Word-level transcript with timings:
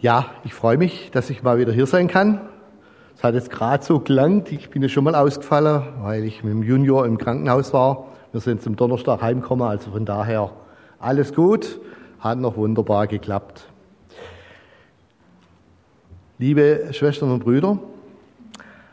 Ja, 0.00 0.26
ich 0.44 0.54
freue 0.54 0.78
mich, 0.78 1.10
dass 1.10 1.28
ich 1.28 1.42
mal 1.42 1.58
wieder 1.58 1.72
hier 1.72 1.86
sein 1.86 2.06
kann. 2.06 2.40
Es 3.16 3.24
hat 3.24 3.34
jetzt 3.34 3.50
gerade 3.50 3.84
so 3.84 3.98
gelangt. 3.98 4.52
Ich 4.52 4.70
bin 4.70 4.80
ja 4.80 4.88
schon 4.88 5.02
mal 5.02 5.16
ausgefallen, 5.16 5.82
weil 6.02 6.22
ich 6.22 6.44
mit 6.44 6.52
dem 6.52 6.62
Junior 6.62 7.04
im 7.04 7.18
Krankenhaus 7.18 7.72
war. 7.72 8.06
Wir 8.30 8.40
sind 8.40 8.62
zum 8.62 8.76
Donnerstag 8.76 9.22
heimgekommen, 9.22 9.66
also 9.66 9.90
von 9.90 10.04
daher 10.04 10.52
alles 11.00 11.34
gut. 11.34 11.80
Hat 12.20 12.38
noch 12.38 12.56
wunderbar 12.56 13.08
geklappt. 13.08 13.68
Liebe 16.38 16.90
Schwestern 16.92 17.32
und 17.32 17.42
Brüder, 17.42 17.80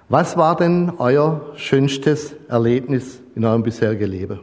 was 0.10 0.38
war 0.38 0.56
denn 0.56 0.94
euer 0.98 1.52
schönstes 1.56 2.36
Erlebnis 2.48 3.22
in 3.36 3.46
eurem 3.46 3.62
bisherigen 3.62 4.10
Leben? 4.10 4.40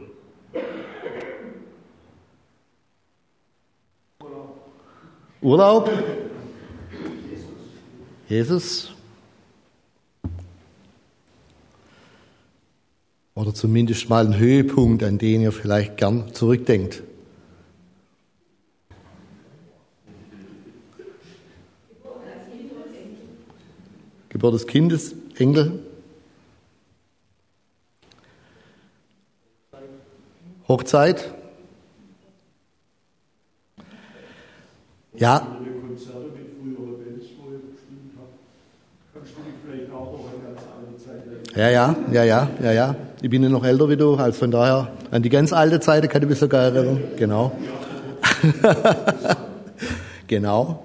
Urlaub? 5.41 5.89
Jesus. 8.33 8.91
Oder 13.35 13.53
zumindest 13.53 14.09
mal 14.09 14.25
ein 14.25 14.35
Höhepunkt, 14.35 15.03
an 15.03 15.19
den 15.19 15.41
ihr 15.41 15.51
vielleicht 15.51 15.97
gern 15.97 16.33
zurückdenkt. 16.33 17.03
Geburt 24.29 24.55
des 24.55 24.65
Kindes, 24.65 25.13
Engel. 25.37 25.85
Hochzeit. 30.67 31.35
Ja, 35.15 35.62
Ja, 41.55 41.69
ja, 41.69 41.95
ja, 42.11 42.23
ja, 42.23 42.49
ja, 42.63 42.71
ja. 42.71 42.95
Ich 43.21 43.29
bin 43.29 43.43
ja 43.43 43.49
noch 43.49 43.63
älter 43.63 43.87
wie 43.87 43.95
du, 43.95 44.15
also 44.15 44.39
von 44.39 44.49
daher 44.49 44.91
an 45.11 45.21
die 45.21 45.29
ganz 45.29 45.53
alte 45.53 45.79
Zeit 45.79 46.09
kann 46.09 46.23
ich 46.23 46.29
mich 46.29 46.39
sogar 46.39 46.63
erinnern. 46.63 46.99
Genau. 47.15 47.51
genau. 50.27 50.83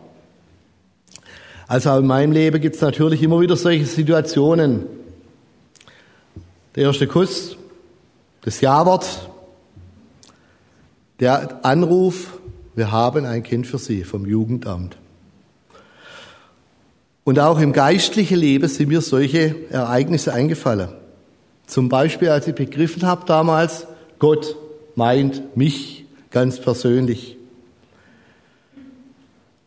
Also 1.67 1.97
in 1.97 2.07
meinem 2.07 2.33
Leben 2.33 2.61
gibt 2.61 2.77
es 2.77 2.83
natürlich 2.83 3.23
immer 3.23 3.41
wieder 3.41 3.57
solche 3.57 3.87
Situationen. 3.87 4.85
Der 6.77 6.85
erste 6.85 7.07
Kuss, 7.07 7.57
das 8.43 8.61
Ja-Wort, 8.61 9.29
der 11.19 11.65
Anruf, 11.65 12.39
wir 12.75 12.93
haben 12.93 13.25
ein 13.25 13.43
Kind 13.43 13.67
für 13.67 13.79
Sie 13.79 14.05
vom 14.05 14.27
Jugendamt. 14.27 14.97
Und 17.29 17.39
auch 17.41 17.61
im 17.61 17.75
geistlichen 17.75 18.39
Leben 18.39 18.67
sind 18.69 18.89
mir 18.89 19.03
solche 19.03 19.55
Ereignisse 19.69 20.33
eingefallen. 20.33 20.89
Zum 21.67 21.91
Beispiel, 21.91 22.31
als 22.31 22.49
ich 22.49 22.55
begriffen 22.55 23.03
habe 23.03 23.27
damals, 23.27 23.87
Gott 24.19 24.57
meint 24.95 25.55
mich 25.55 26.07
ganz 26.31 26.59
persönlich. 26.59 27.37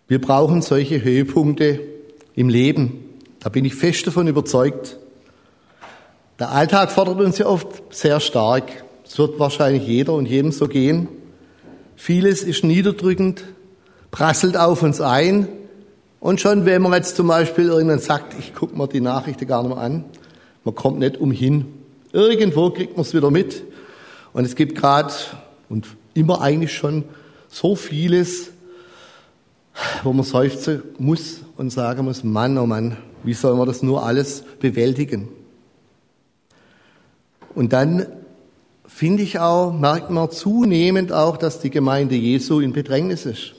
Wir 0.08 0.20
brauchen 0.20 0.64
solche 0.64 1.04
Höhepunkte 1.04 1.82
im 2.34 2.50
Leben. 2.50 3.20
Da 3.39 3.50
bin 3.50 3.64
ich 3.64 3.76
fest 3.76 4.08
davon 4.08 4.28
überzeugt. 4.28 4.98
Der 6.39 6.50
Alltag 6.50 6.92
fordert 6.92 7.20
uns 7.20 7.38
ja 7.38 7.45
oft 7.45 7.94
sehr 7.94 8.20
stark. 8.22 8.72
Es 9.06 9.20
wird 9.20 9.38
wahrscheinlich 9.38 9.86
jeder 9.86 10.14
und 10.14 10.26
jedem 10.26 10.52
so 10.52 10.67
gehen. 10.67 11.09
Vieles 11.95 12.42
ist 12.42 12.64
niederdrückend, 12.64 13.44
prasselt 14.09 14.58
auf 14.58 14.82
uns 14.82 15.00
ein 15.00 15.48
und 16.22 16.39
schon, 16.39 16.66
wenn 16.66 16.83
man 16.83 16.94
jetzt 16.94 17.16
zum 17.16 17.27
Beispiel 17.27 17.66
irgendwann 17.66 17.97
sagt, 17.97 18.36
ich 18.38 18.53
gucke 18.53 18.77
mir 18.77 18.88
die 18.88 19.02
Nachrichten 19.02 19.47
gar 19.47 19.64
nicht 19.64 19.73
mehr 19.73 19.83
an, 19.83 20.05
man 20.64 20.75
kommt 20.75 21.00
nicht 21.00 21.17
umhin. 21.17 21.66
Irgendwo 22.14 22.69
kriegt 22.69 22.95
man 22.95 23.02
es 23.02 23.16
wieder 23.16 23.31
mit. 23.31 23.64
Und 24.31 24.45
es 24.45 24.55
gibt 24.55 24.76
gerade 24.77 25.11
und 25.67 25.87
immer 26.14 26.42
eigentlich 26.42 26.73
schon 26.73 27.05
so 27.49 27.76
vieles, 27.76 28.52
wo 30.04 30.14
man 30.14 30.23
seufzen 30.23 30.83
muss 30.99 31.39
und 31.58 31.71
sagen 31.71 32.05
muss, 32.05 32.23
Mann, 32.23 32.55
oh 32.60 32.67
Mann, 32.67 32.98
wie 33.23 33.33
soll 33.33 33.55
man 33.55 33.65
das 33.65 33.81
nur 33.81 34.05
alles 34.05 34.43
bewältigen? 34.60 35.27
Und 37.55 37.73
dann 37.73 38.05
finde 38.86 39.23
ich 39.23 39.39
auch, 39.39 39.73
merkt 39.73 40.11
man 40.11 40.30
zunehmend 40.30 41.11
auch, 41.11 41.37
dass 41.37 41.61
die 41.61 41.71
Gemeinde 41.71 42.14
Jesu 42.14 42.60
in 42.60 42.73
Bedrängnis 42.73 43.26
ist. 43.26 43.55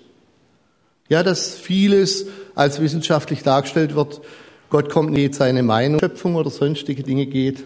Ja, 1.13 1.23
dass 1.23 1.53
vieles 1.53 2.25
als 2.55 2.81
wissenschaftlich 2.81 3.43
dargestellt 3.43 3.95
wird, 3.95 4.23
Gott 4.71 4.89
kommt 4.89 5.11
nicht 5.11 5.35
seine 5.35 5.63
Meinung, 5.63 6.01
Schöpfung 6.01 6.37
oder 6.37 6.49
sonstige 6.49 7.03
Dinge 7.03 7.27
geht. 7.27 7.65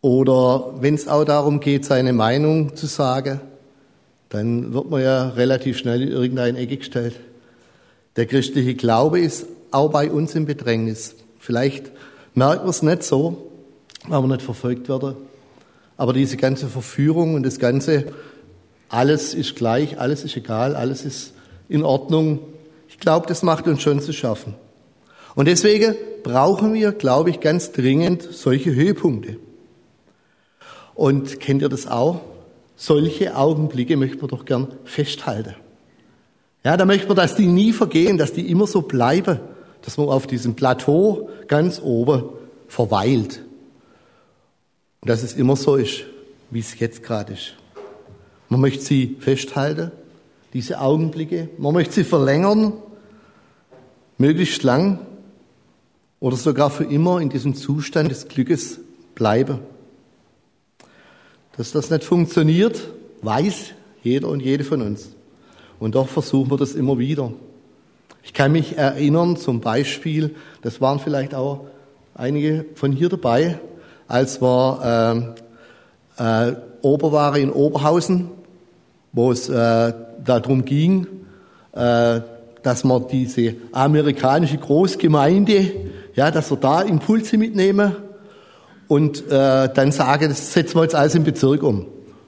Oder 0.00 0.72
wenn 0.80 0.94
es 0.94 1.08
auch 1.08 1.24
darum 1.24 1.60
geht, 1.60 1.84
seine 1.84 2.14
Meinung 2.14 2.74
zu 2.74 2.86
sagen, 2.86 3.42
dann 4.30 4.72
wird 4.72 4.88
man 4.88 5.02
ja 5.02 5.28
relativ 5.28 5.76
schnell 5.76 6.00
in 6.00 6.08
irgendeine 6.08 6.56
Ecke 6.56 6.78
gestellt. 6.78 7.20
Der 8.16 8.24
christliche 8.24 8.76
Glaube 8.76 9.20
ist 9.20 9.44
auch 9.70 9.90
bei 9.90 10.10
uns 10.10 10.34
im 10.34 10.46
Bedrängnis. 10.46 11.16
Vielleicht 11.38 11.92
merkt 12.32 12.62
man 12.62 12.70
es 12.70 12.80
nicht 12.80 13.02
so, 13.02 13.52
weil 14.08 14.22
wir 14.22 14.28
nicht 14.28 14.40
verfolgt 14.40 14.88
werden. 14.88 15.16
Aber 15.98 16.14
diese 16.14 16.38
ganze 16.38 16.68
Verführung 16.68 17.34
und 17.34 17.42
das 17.42 17.58
ganze, 17.58 18.06
alles 18.88 19.34
ist 19.34 19.54
gleich, 19.54 20.00
alles 20.00 20.24
ist 20.24 20.34
egal, 20.34 20.74
alles 20.74 21.04
ist 21.04 21.35
in 21.68 21.82
Ordnung, 21.82 22.40
ich 22.88 22.98
glaube, 22.98 23.26
das 23.26 23.42
macht 23.42 23.66
uns 23.66 23.82
schon 23.82 24.00
zu 24.00 24.12
schaffen. 24.12 24.54
Und 25.34 25.48
deswegen 25.48 25.94
brauchen 26.22 26.72
wir, 26.74 26.92
glaube 26.92 27.30
ich, 27.30 27.40
ganz 27.40 27.72
dringend 27.72 28.22
solche 28.22 28.74
Höhepunkte. 28.74 29.36
Und 30.94 31.40
kennt 31.40 31.62
ihr 31.62 31.68
das 31.68 31.86
auch? 31.86 32.20
Solche 32.74 33.36
Augenblicke 33.36 33.96
möchten 33.96 34.22
wir 34.22 34.28
doch 34.28 34.44
gern 34.44 34.68
festhalten. 34.84 35.54
Ja, 36.64 36.76
da 36.76 36.84
möchten 36.84 37.08
wir, 37.08 37.14
dass 37.14 37.36
die 37.36 37.46
nie 37.46 37.72
vergehen, 37.72 38.18
dass 38.18 38.32
die 38.32 38.50
immer 38.50 38.66
so 38.66 38.82
bleiben, 38.82 39.40
dass 39.82 39.98
man 39.98 40.08
auf 40.08 40.26
diesem 40.26 40.56
Plateau 40.56 41.28
ganz 41.46 41.80
oben 41.80 42.24
verweilt. 42.66 43.42
Und 45.00 45.10
dass 45.10 45.22
es 45.22 45.34
immer 45.34 45.54
so 45.54 45.76
ist, 45.76 46.04
wie 46.50 46.60
es 46.60 46.78
jetzt 46.78 47.02
gerade 47.02 47.34
ist. 47.34 47.54
Man 48.48 48.60
möchte 48.60 48.82
sie 48.82 49.16
festhalten, 49.20 49.92
diese 50.56 50.80
Augenblicke. 50.80 51.50
Man 51.58 51.74
möchte 51.74 51.92
sie 51.92 52.04
verlängern 52.04 52.72
möglichst 54.16 54.62
lang 54.62 55.00
oder 56.18 56.34
sogar 56.38 56.70
für 56.70 56.84
immer 56.84 57.20
in 57.20 57.28
diesem 57.28 57.54
Zustand 57.54 58.10
des 58.10 58.26
Glückes 58.26 58.80
bleibe. 59.14 59.58
Dass 61.58 61.72
das 61.72 61.90
nicht 61.90 62.04
funktioniert, 62.04 62.88
weiß 63.20 63.72
jeder 64.02 64.28
und 64.28 64.40
jede 64.40 64.64
von 64.64 64.80
uns. 64.80 65.10
Und 65.78 65.94
doch 65.94 66.08
versuchen 66.08 66.50
wir 66.50 66.56
das 66.56 66.72
immer 66.72 66.98
wieder. 66.98 67.34
Ich 68.22 68.32
kann 68.32 68.50
mich 68.50 68.78
erinnern, 68.78 69.36
zum 69.36 69.60
Beispiel, 69.60 70.36
das 70.62 70.80
waren 70.80 71.00
vielleicht 71.00 71.34
auch 71.34 71.66
einige 72.14 72.64
von 72.76 72.92
hier 72.92 73.10
dabei, 73.10 73.58
als 74.08 74.40
wir 74.40 75.34
äh, 76.18 76.48
äh, 76.48 76.56
Ober 76.80 77.12
waren 77.12 77.42
in 77.42 77.52
Oberhausen, 77.52 78.30
wo 79.16 79.32
es 79.32 79.48
äh, 79.48 79.94
darum 80.22 80.66
ging, 80.66 81.06
äh, 81.72 82.20
dass 82.62 82.84
man 82.84 83.08
diese 83.08 83.54
amerikanische 83.72 84.58
Großgemeinde, 84.58 85.72
ja, 86.14 86.30
dass 86.30 86.50
wir 86.50 86.58
da 86.58 86.82
Impulse 86.82 87.38
mitnehmen 87.38 87.96
und 88.88 89.26
äh, 89.30 89.70
dann 89.72 89.90
sagen, 89.90 90.28
das 90.28 90.52
setzen 90.52 90.76
wir 90.76 90.82
jetzt 90.82 90.94
alles 90.94 91.14
im 91.14 91.24
Bezirk 91.24 91.62
um. 91.62 91.86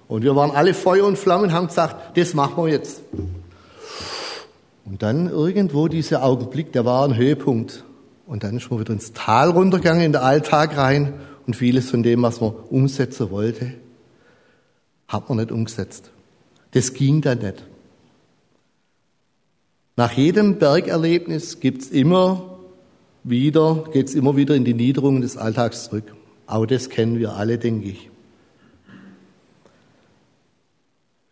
Und 0.08 0.22
wir 0.22 0.34
waren 0.34 0.50
alle 0.50 0.72
Feuer 0.72 1.04
und 1.04 1.18
Flammen 1.18 1.44
und 1.44 1.52
haben 1.52 1.66
gesagt, 1.66 2.16
das 2.16 2.32
machen 2.32 2.64
wir 2.64 2.72
jetzt. 2.72 3.02
Und 4.86 5.02
dann 5.02 5.28
irgendwo 5.28 5.88
dieser 5.88 6.24
Augenblick, 6.24 6.72
der 6.72 6.86
war 6.86 7.04
ein 7.04 7.16
Höhepunkt. 7.16 7.84
Und 8.26 8.44
dann 8.44 8.56
ist 8.56 8.70
man 8.70 8.80
wieder 8.80 8.94
ins 8.94 9.12
Tal 9.12 9.50
runtergegangen, 9.50 10.02
in 10.02 10.12
den 10.12 10.22
Alltag 10.22 10.78
rein 10.78 11.12
und 11.46 11.54
vieles 11.54 11.90
von 11.90 12.02
dem, 12.02 12.22
was 12.22 12.40
man 12.40 12.52
umsetzen 12.70 13.30
wollte, 13.30 13.74
hat 15.06 15.28
man 15.28 15.36
nicht 15.36 15.52
umgesetzt. 15.52 16.12
Das 16.72 16.92
ging 16.94 17.20
dann 17.20 17.38
nicht. 17.38 17.64
Nach 19.96 20.12
jedem 20.12 20.58
Bergerlebnis 20.58 21.60
gibt's 21.60 21.88
immer 21.88 22.58
wieder, 23.24 23.84
geht's 23.92 24.14
immer 24.14 24.36
wieder 24.36 24.54
in 24.54 24.64
die 24.64 24.74
Niederungen 24.74 25.22
des 25.22 25.36
Alltags 25.36 25.84
zurück. 25.84 26.14
Auch 26.46 26.66
das 26.66 26.88
kennen 26.88 27.18
wir 27.18 27.32
alle, 27.32 27.58
denke 27.58 27.88
ich. 27.88 28.10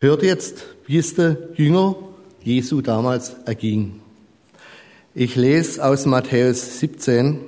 Hört 0.01 0.23
jetzt, 0.23 0.65
wie 0.87 0.99
es 0.99 1.15
der 1.15 1.39
Jünger 1.55 1.97
Jesu 2.43 2.81
damals 2.81 3.37
erging. 3.45 4.01
Ich 5.15 5.37
lese 5.37 5.85
aus 5.85 6.05
Matthäus 6.05 6.81
17 6.81 7.41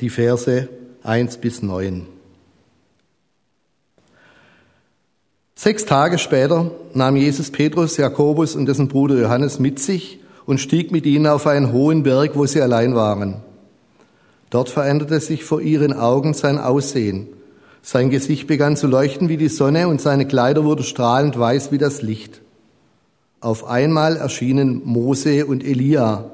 die 0.00 0.10
Verse 0.10 0.68
1 1.02 1.36
bis 1.36 1.62
9. 1.62 2.13
Sechs 5.56 5.84
Tage 5.84 6.18
später 6.18 6.72
nahm 6.94 7.16
Jesus 7.16 7.50
Petrus, 7.50 7.96
Jakobus 7.96 8.56
und 8.56 8.66
dessen 8.66 8.88
Bruder 8.88 9.16
Johannes 9.16 9.58
mit 9.60 9.78
sich 9.78 10.18
und 10.46 10.58
stieg 10.58 10.90
mit 10.90 11.06
ihnen 11.06 11.26
auf 11.26 11.46
einen 11.46 11.72
hohen 11.72 12.02
Berg, 12.02 12.32
wo 12.34 12.44
sie 12.44 12.60
allein 12.60 12.94
waren. 12.94 13.36
Dort 14.50 14.68
veränderte 14.68 15.20
sich 15.20 15.44
vor 15.44 15.60
ihren 15.60 15.92
Augen 15.92 16.34
sein 16.34 16.58
Aussehen. 16.58 17.28
Sein 17.82 18.10
Gesicht 18.10 18.46
begann 18.46 18.76
zu 18.76 18.86
leuchten 18.86 19.28
wie 19.28 19.36
die 19.36 19.48
Sonne 19.48 19.88
und 19.88 20.00
seine 20.00 20.26
Kleider 20.26 20.64
wurden 20.64 20.84
strahlend 20.84 21.38
weiß 21.38 21.70
wie 21.70 21.78
das 21.78 22.02
Licht. 22.02 22.40
Auf 23.40 23.64
einmal 23.66 24.16
erschienen 24.16 24.82
Mose 24.84 25.46
und 25.46 25.62
Elia. 25.62 26.30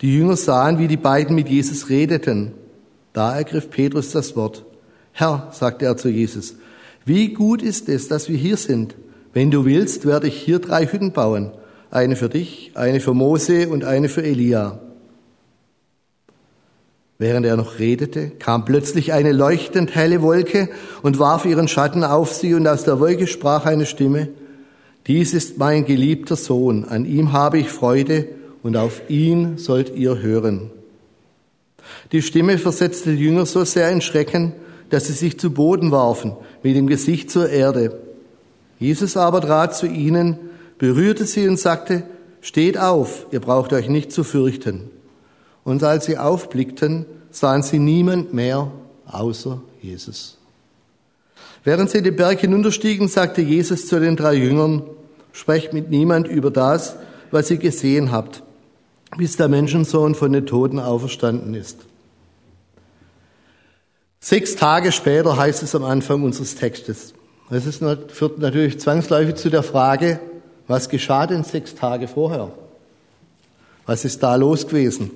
Die 0.00 0.12
Jünger 0.12 0.36
sahen, 0.36 0.78
wie 0.78 0.88
die 0.88 0.96
beiden 0.96 1.36
mit 1.36 1.48
Jesus 1.48 1.88
redeten. 1.88 2.52
Da 3.12 3.36
ergriff 3.36 3.70
Petrus 3.70 4.10
das 4.10 4.34
Wort. 4.34 4.64
Herr, 5.12 5.48
sagte 5.52 5.84
er 5.84 5.96
zu 5.96 6.08
Jesus, 6.08 6.56
wie 7.04 7.32
gut 7.32 7.62
ist 7.62 7.88
es, 7.88 8.08
dass 8.08 8.28
wir 8.28 8.36
hier 8.36 8.56
sind. 8.56 8.94
Wenn 9.32 9.50
du 9.50 9.64
willst, 9.64 10.06
werde 10.06 10.28
ich 10.28 10.36
hier 10.36 10.58
drei 10.58 10.86
Hütten 10.86 11.12
bauen. 11.12 11.52
Eine 11.90 12.16
für 12.16 12.28
dich, 12.28 12.72
eine 12.74 13.00
für 13.00 13.14
Mose 13.14 13.68
und 13.68 13.84
eine 13.84 14.08
für 14.08 14.22
Elia. 14.22 14.78
Während 17.18 17.46
er 17.46 17.56
noch 17.56 17.78
redete, 17.78 18.30
kam 18.30 18.64
plötzlich 18.64 19.12
eine 19.12 19.32
leuchtend 19.32 19.94
helle 19.94 20.22
Wolke 20.22 20.68
und 21.02 21.18
warf 21.18 21.44
ihren 21.44 21.68
Schatten 21.68 22.02
auf 22.02 22.32
sie, 22.32 22.54
und 22.54 22.66
aus 22.66 22.84
der 22.84 22.98
Wolke 22.98 23.26
sprach 23.26 23.64
eine 23.64 23.86
Stimme, 23.86 24.28
Dies 25.06 25.34
ist 25.34 25.58
mein 25.58 25.84
geliebter 25.84 26.36
Sohn, 26.36 26.84
an 26.84 27.06
ihm 27.06 27.32
habe 27.32 27.58
ich 27.58 27.68
Freude, 27.68 28.26
und 28.62 28.76
auf 28.76 29.02
ihn 29.08 29.58
sollt 29.58 29.94
ihr 29.94 30.20
hören. 30.20 30.70
Die 32.12 32.22
Stimme 32.22 32.58
versetzte 32.58 33.14
die 33.14 33.22
Jünger 33.24 33.46
so 33.46 33.64
sehr 33.64 33.90
in 33.90 34.00
Schrecken, 34.00 34.52
dass 34.92 35.06
sie 35.06 35.14
sich 35.14 35.40
zu 35.40 35.50
Boden 35.50 35.90
warfen, 35.90 36.36
mit 36.62 36.76
dem 36.76 36.86
Gesicht 36.86 37.30
zur 37.30 37.48
Erde. 37.48 37.98
Jesus 38.78 39.16
aber 39.16 39.40
trat 39.40 39.74
zu 39.74 39.86
ihnen, 39.86 40.36
berührte 40.76 41.24
sie 41.24 41.48
und 41.48 41.58
sagte, 41.58 42.02
Steht 42.42 42.76
auf, 42.76 43.26
ihr 43.30 43.40
braucht 43.40 43.72
euch 43.72 43.88
nicht 43.88 44.12
zu 44.12 44.22
fürchten. 44.22 44.90
Und 45.64 45.82
als 45.82 46.04
sie 46.04 46.18
aufblickten, 46.18 47.06
sahen 47.30 47.62
sie 47.62 47.78
niemand 47.78 48.34
mehr 48.34 48.70
außer 49.06 49.62
Jesus. 49.80 50.36
Während 51.64 51.88
sie 51.88 52.02
den 52.02 52.16
Berg 52.16 52.40
hinunterstiegen, 52.40 53.08
sagte 53.08 53.40
Jesus 53.40 53.86
zu 53.86 53.98
den 53.98 54.16
drei 54.16 54.34
Jüngern, 54.34 54.82
Sprecht 55.32 55.72
mit 55.72 55.88
niemand 55.88 56.28
über 56.28 56.50
das, 56.50 56.96
was 57.30 57.50
ihr 57.50 57.56
gesehen 57.56 58.12
habt, 58.12 58.42
bis 59.16 59.38
der 59.38 59.48
Menschensohn 59.48 60.14
von 60.14 60.34
den 60.34 60.44
Toten 60.44 60.78
auferstanden 60.78 61.54
ist. 61.54 61.86
Sechs 64.24 64.54
Tage 64.54 64.92
später 64.92 65.36
heißt 65.36 65.64
es 65.64 65.74
am 65.74 65.82
Anfang 65.82 66.22
unseres 66.22 66.54
Textes. 66.54 67.12
Das 67.50 67.66
ist, 67.66 67.82
führt 68.12 68.38
natürlich 68.38 68.78
zwangsläufig 68.78 69.34
zu 69.34 69.50
der 69.50 69.64
Frage, 69.64 70.20
was 70.68 70.88
geschah 70.88 71.26
denn 71.26 71.42
sechs 71.42 71.74
Tage 71.74 72.06
vorher? 72.06 72.52
Was 73.84 74.04
ist 74.04 74.22
da 74.22 74.36
los 74.36 74.68
gewesen? 74.68 75.10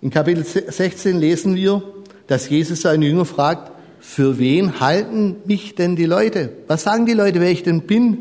In 0.00 0.10
Kapitel 0.10 0.44
16 0.44 1.18
lesen 1.18 1.56
wir, 1.56 1.82
dass 2.28 2.48
Jesus 2.48 2.82
seine 2.82 3.06
Jünger 3.06 3.24
fragt, 3.24 3.72
für 3.98 4.38
wen 4.38 4.78
halten 4.78 5.38
mich 5.44 5.74
denn 5.74 5.96
die 5.96 6.06
Leute? 6.06 6.52
Was 6.68 6.84
sagen 6.84 7.06
die 7.06 7.12
Leute, 7.12 7.40
wer 7.40 7.50
ich 7.50 7.64
denn 7.64 7.82
bin? 7.88 8.18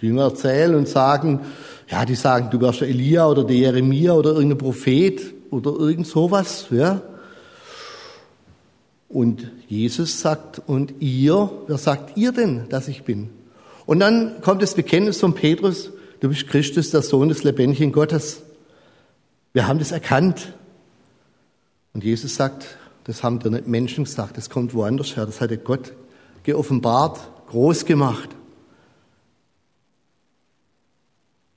Die 0.00 0.06
Jünger 0.06 0.22
erzählen 0.22 0.76
und 0.76 0.86
sagen, 0.86 1.40
ja, 1.88 2.04
die 2.04 2.14
sagen, 2.14 2.48
du 2.52 2.60
wärst 2.60 2.82
der 2.82 2.88
Elia 2.88 3.26
oder 3.26 3.42
der 3.42 3.56
Jeremia 3.56 4.12
oder 4.12 4.30
irgendein 4.30 4.58
Prophet 4.58 5.34
oder 5.50 5.72
irgend 5.80 6.06
sowas, 6.06 6.66
ja. 6.70 7.02
Und 9.10 9.50
Jesus 9.66 10.20
sagt, 10.20 10.62
und 10.66 10.94
ihr, 11.00 11.50
wer 11.66 11.78
sagt 11.78 12.16
ihr 12.16 12.30
denn, 12.30 12.68
dass 12.68 12.86
ich 12.86 13.02
bin? 13.02 13.28
Und 13.84 13.98
dann 13.98 14.40
kommt 14.40 14.62
das 14.62 14.74
Bekenntnis 14.74 15.18
von 15.18 15.34
Petrus, 15.34 15.90
du 16.20 16.28
bist 16.28 16.46
Christus, 16.46 16.92
der 16.92 17.02
Sohn 17.02 17.28
des 17.28 17.42
lebendigen 17.42 17.90
Gottes. 17.90 18.42
Wir 19.52 19.66
haben 19.66 19.80
das 19.80 19.90
erkannt. 19.90 20.52
Und 21.92 22.04
Jesus 22.04 22.36
sagt, 22.36 22.78
das 23.02 23.24
haben 23.24 23.40
dir 23.40 23.50
nicht 23.50 23.66
Menschen 23.66 24.04
gesagt, 24.04 24.36
das 24.36 24.48
kommt 24.48 24.74
woanders 24.74 25.16
her, 25.16 25.26
das 25.26 25.40
hat 25.40 25.64
Gott 25.64 25.92
geoffenbart, 26.44 27.18
groß 27.48 27.86
gemacht. 27.86 28.28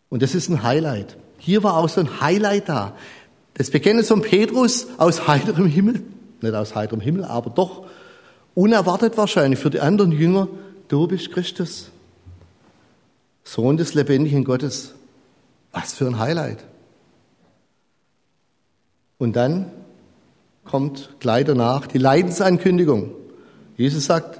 Und 0.10 0.24
das 0.24 0.34
ist 0.34 0.50
ein 0.50 0.64
Highlight. 0.64 1.18
Hier 1.38 1.62
war 1.62 1.78
auch 1.78 1.88
so 1.90 2.02
ein 2.02 2.20
Highlight 2.20 2.68
da. 2.68 2.98
Das 3.54 3.70
Bekenntnis 3.70 4.08
von 4.08 4.24
Petrus 4.24 4.88
aus 4.98 5.28
heiterem 5.28 5.68
Himmel 5.68 6.04
nicht 6.44 6.54
aus 6.54 6.76
heiterem 6.76 7.02
Himmel, 7.02 7.26
aber 7.26 7.50
doch 7.50 7.86
unerwartet 8.54 9.18
wahrscheinlich 9.18 9.60
für 9.60 9.70
die 9.70 9.80
anderen 9.80 10.12
Jünger, 10.12 10.48
du 10.88 11.08
bist 11.08 11.32
Christus, 11.32 11.90
Sohn 13.44 13.78
des 13.78 13.94
lebendigen 13.94 14.44
Gottes. 14.44 14.94
Was 15.72 15.94
für 15.94 16.06
ein 16.06 16.20
Highlight. 16.20 16.64
Und 19.18 19.36
dann 19.36 19.72
kommt 20.66 21.10
gleich 21.20 21.46
danach 21.46 21.88
die 21.88 21.98
Leidensankündigung. 21.98 23.12
Jesus 23.76 24.06
sagt, 24.06 24.40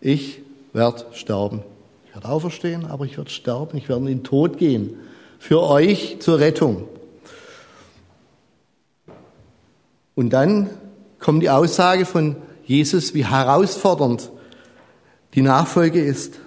ich 0.00 0.42
werde 0.72 1.06
sterben. 1.12 1.62
Ich 2.06 2.14
werde 2.14 2.28
auferstehen, 2.28 2.86
aber 2.86 3.04
ich 3.04 3.16
werde 3.16 3.30
sterben, 3.30 3.76
ich 3.78 3.88
werde 3.88 4.02
in 4.02 4.18
den 4.18 4.24
Tod 4.24 4.58
gehen. 4.58 4.96
Für 5.38 5.62
euch 5.62 6.18
zur 6.20 6.40
Rettung. 6.40 6.88
Und 10.14 10.30
dann 10.30 10.70
kommt 11.24 11.42
die 11.42 11.48
Aussage 11.48 12.04
von 12.04 12.36
Jesus, 12.66 13.14
wie 13.14 13.24
herausfordernd 13.24 14.30
die 15.32 15.40
Nachfolge 15.40 16.04
ist. 16.04 16.38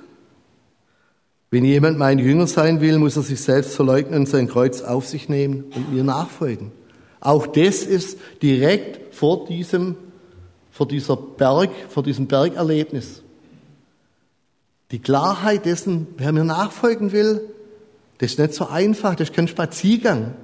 Wenn 1.49 1.65
jemand 1.65 1.97
mein 1.97 2.19
Jünger 2.19 2.45
sein 2.45 2.79
will, 2.79 2.99
muss 2.99 3.15
er 3.15 3.23
sich 3.23 3.41
selbst 3.41 3.73
verleugnen 3.73 4.19
und 4.19 4.29
sein 4.29 4.47
Kreuz 4.47 4.83
auf 4.83 5.07
sich 5.07 5.29
nehmen 5.29 5.63
und 5.73 5.91
mir 5.91 6.03
nachfolgen. 6.03 6.71
Auch 7.19 7.47
das 7.47 7.81
ist 7.81 8.19
direkt 8.43 9.15
vor 9.15 9.47
diesem, 9.47 9.95
vor 10.69 10.87
dieser 10.87 11.17
Berg, 11.17 11.71
vor 11.89 12.03
diesem 12.03 12.27
Bergerlebnis. 12.27 13.23
Die 14.91 14.99
Klarheit 14.99 15.65
dessen, 15.65 16.05
wer 16.17 16.31
mir 16.31 16.43
nachfolgen 16.43 17.11
will, 17.11 17.41
das 18.19 18.33
ist 18.33 18.39
nicht 18.39 18.53
so 18.53 18.67
einfach, 18.67 19.15
das 19.15 19.29
ist 19.29 19.35
kein 19.35 19.47
Spaziergang. 19.47 20.35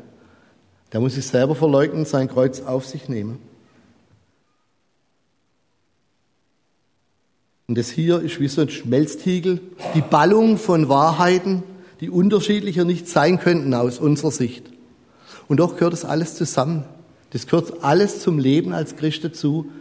Der 0.92 1.02
muss 1.02 1.14
sich 1.14 1.28
selber 1.28 1.54
verleugnen 1.54 2.06
sein 2.06 2.28
Kreuz 2.28 2.62
auf 2.62 2.88
sich 2.88 3.08
nehmen. 3.08 3.53
Und 7.68 7.78
das 7.78 7.90
hier 7.90 8.20
ist 8.20 8.40
wie 8.40 8.48
so 8.48 8.62
ein 8.62 8.70
Schmelztiegel, 8.70 9.62
die 9.96 10.02
Ballung 10.02 10.58
von 10.58 10.90
Wahrheiten, 10.90 11.64
die 12.02 12.10
unterschiedlicher 12.10 12.84
nicht 12.84 13.08
sein 13.08 13.40
könnten 13.40 13.74
aus 13.74 14.00
unserer 14.00 14.32
Sicht. 14.32 14.66
Und 15.48 15.58
doch 15.58 15.76
gehört 15.76 15.94
das 15.94 16.06
alles 16.06 16.36
zusammen. 16.36 16.84
Das 17.32 17.48
gehört 17.48 17.84
alles 17.84 18.20
zum 18.22 18.38
Leben 18.38 18.74
als 18.74 18.96
Christ 18.96 19.24
dazu. 19.24 19.72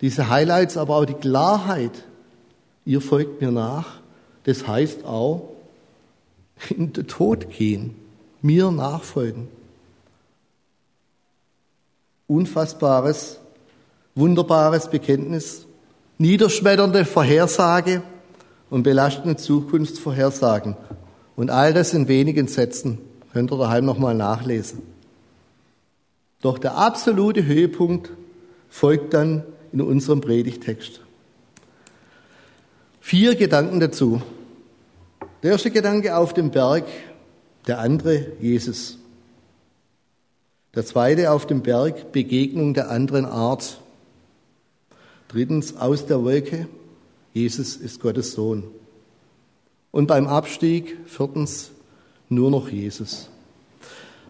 Diese 0.00 0.28
Highlights, 0.30 0.76
aber 0.76 0.96
auch 0.96 1.04
die 1.04 1.14
Klarheit. 1.14 2.04
Ihr 2.84 3.00
folgt 3.00 3.40
mir 3.40 3.50
nach. 3.50 4.00
Das 4.44 4.66
heißt 4.66 5.04
auch, 5.04 5.50
in 6.70 6.92
den 6.92 7.06
Tod 7.06 7.50
gehen, 7.50 7.94
mir 8.40 8.70
nachfolgen. 8.70 9.48
Unfassbares, 12.26 13.38
wunderbares 14.14 14.88
Bekenntnis 14.90 15.65
niederschmetternde 16.18 17.04
Vorhersage 17.04 18.02
und 18.70 18.82
belastende 18.82 19.36
Zukunftsvorhersagen. 19.36 20.76
Und 21.36 21.50
all 21.50 21.74
das 21.74 21.92
in 21.94 22.08
wenigen 22.08 22.48
Sätzen. 22.48 22.98
Könnt 23.32 23.52
ihr 23.52 23.58
daheim 23.58 23.84
nochmal 23.84 24.14
nachlesen. 24.14 24.82
Doch 26.40 26.58
der 26.58 26.76
absolute 26.76 27.44
Höhepunkt 27.44 28.10
folgt 28.68 29.12
dann 29.12 29.44
in 29.72 29.80
unserem 29.82 30.20
Predigtext. 30.20 31.00
Vier 33.00 33.34
Gedanken 33.34 33.80
dazu. 33.80 34.22
Der 35.42 35.52
erste 35.52 35.70
Gedanke 35.70 36.16
auf 36.16 36.34
dem 36.34 36.50
Berg, 36.50 36.84
der 37.66 37.78
andere 37.78 38.32
Jesus. 38.40 38.98
Der 40.74 40.84
zweite 40.84 41.30
auf 41.30 41.46
dem 41.46 41.62
Berg 41.62 42.12
Begegnung 42.12 42.74
der 42.74 42.90
anderen 42.90 43.24
Art. 43.24 43.80
Drittens 45.28 45.76
aus 45.76 46.06
der 46.06 46.22
Wolke, 46.22 46.68
Jesus 47.32 47.76
ist 47.76 48.00
Gottes 48.00 48.32
Sohn. 48.32 48.64
Und 49.90 50.06
beim 50.06 50.26
Abstieg, 50.26 50.96
viertens, 51.06 51.70
nur 52.28 52.50
noch 52.50 52.68
Jesus. 52.68 53.28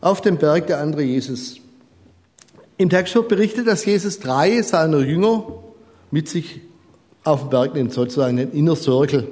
Auf 0.01 0.21
dem 0.21 0.37
Berg 0.39 0.67
der 0.67 0.81
andere 0.81 1.03
Jesus. 1.03 1.61
Im 2.77 2.91
Text 2.91 3.15
wird 3.15 3.29
berichtet, 3.29 3.67
dass 3.67 3.85
Jesus 3.85 4.19
drei 4.19 4.63
seiner 4.63 5.01
Jünger 5.01 5.45
mit 6.11 6.29
sich 6.29 6.61
auf 7.25 7.41
dem 7.41 7.51
Berg 7.51 7.75
nimmt, 7.75 7.93
sozusagen 7.93 8.37
den 8.37 8.53
Inner 8.53 8.77
Circle. 8.77 9.29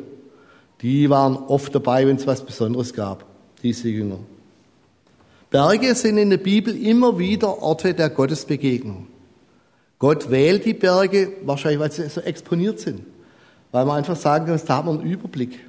Die 0.82 1.08
waren 1.08 1.36
oft 1.36 1.74
dabei, 1.74 2.06
wenn 2.06 2.16
es 2.16 2.26
was 2.26 2.44
Besonderes 2.44 2.92
gab, 2.92 3.24
diese 3.62 3.88
Jünger. 3.88 4.18
Berge 5.50 5.94
sind 5.94 6.18
in 6.18 6.30
der 6.30 6.38
Bibel 6.38 6.76
immer 6.76 7.18
wieder 7.18 7.62
Orte 7.62 7.94
der 7.94 8.10
Gottesbegegnung. 8.10 9.06
Gott 10.04 10.30
wählt 10.30 10.66
die 10.66 10.74
Berge, 10.74 11.32
wahrscheinlich 11.46 11.80
weil 11.80 11.90
sie 11.90 12.06
so 12.10 12.20
exponiert 12.20 12.78
sind. 12.78 13.00
Weil 13.72 13.86
man 13.86 13.96
einfach 13.96 14.16
sagen 14.16 14.44
kann, 14.44 14.60
da 14.66 14.76
haben 14.76 14.88
wir 14.88 15.00
einen 15.00 15.10
Überblick. 15.10 15.60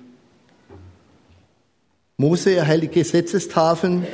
Mose 2.17 2.53
erhält 2.53 2.83
die 2.83 2.89
Gesetzestafeln 2.89 4.05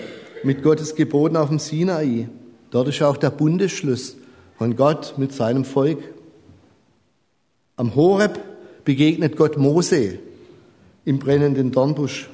mit 0.43 0.61
Gottes 0.61 0.93
Geboten 0.93 1.37
auf 1.37 1.49
dem 1.49 1.57
Sinai. 1.57 2.29
Dort 2.69 2.89
ist 2.89 3.01
auch 3.01 3.17
der 3.17 3.31
Bundesschluss 3.31 4.15
von 4.59 4.75
Gott 4.75 5.15
mit 5.17 5.33
seinem 5.33 5.65
Volk. 5.65 6.03
Am 7.75 7.95
Horeb 7.95 8.39
begegnet 8.85 9.35
Gott 9.35 9.57
Mose 9.57 10.19
im 11.03 11.17
brennenden 11.17 11.71
Dornbusch. 11.71 12.29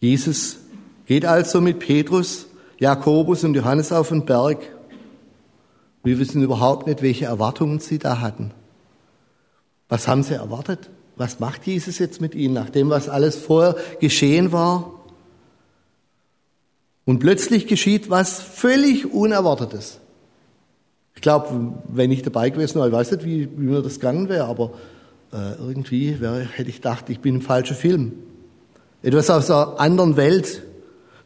Jesus 0.00 0.58
geht 1.06 1.24
also 1.24 1.62
mit 1.62 1.78
Petrus, 1.78 2.46
Jakobus 2.78 3.42
und 3.42 3.54
Johannes 3.54 3.90
auf 3.90 4.10
den 4.10 4.26
Berg. 4.26 4.58
Wir 6.02 6.18
wissen 6.18 6.42
überhaupt 6.42 6.86
nicht, 6.86 7.02
welche 7.02 7.26
Erwartungen 7.26 7.78
sie 7.78 7.98
da 7.98 8.20
hatten. 8.20 8.52
Was 9.88 10.08
haben 10.08 10.22
sie 10.22 10.34
erwartet? 10.34 10.88
Was 11.16 11.40
macht 11.40 11.66
Jesus 11.66 11.98
jetzt 11.98 12.20
mit 12.20 12.34
ihnen, 12.34 12.54
nachdem 12.54 12.88
was 12.88 13.08
alles 13.08 13.36
vorher 13.36 13.76
geschehen 14.00 14.52
war? 14.52 14.92
Und 17.04 17.18
plötzlich 17.18 17.66
geschieht 17.66 18.08
was 18.08 18.40
völlig 18.40 19.12
Unerwartetes. 19.12 19.98
Ich 21.14 21.22
glaube, 21.22 21.74
wenn 21.88 22.10
ich 22.12 22.22
dabei 22.22 22.50
gewesen 22.50 22.76
wäre, 22.76 22.88
ich 22.88 22.94
weiß 22.94 23.10
nicht, 23.10 23.24
wie, 23.24 23.48
wie 23.56 23.64
mir 23.64 23.82
das 23.82 23.94
gegangen 23.94 24.28
wäre, 24.28 24.44
aber 24.44 24.70
äh, 25.32 25.54
irgendwie 25.58 26.20
wäre, 26.20 26.40
hätte 26.40 26.70
ich 26.70 26.76
gedacht, 26.76 27.10
ich 27.10 27.20
bin 27.20 27.36
im 27.36 27.42
falschen 27.42 27.76
Film. 27.76 28.12
Etwas 29.02 29.28
aus 29.28 29.50
einer 29.50 29.78
anderen 29.78 30.16
Welt. 30.16 30.62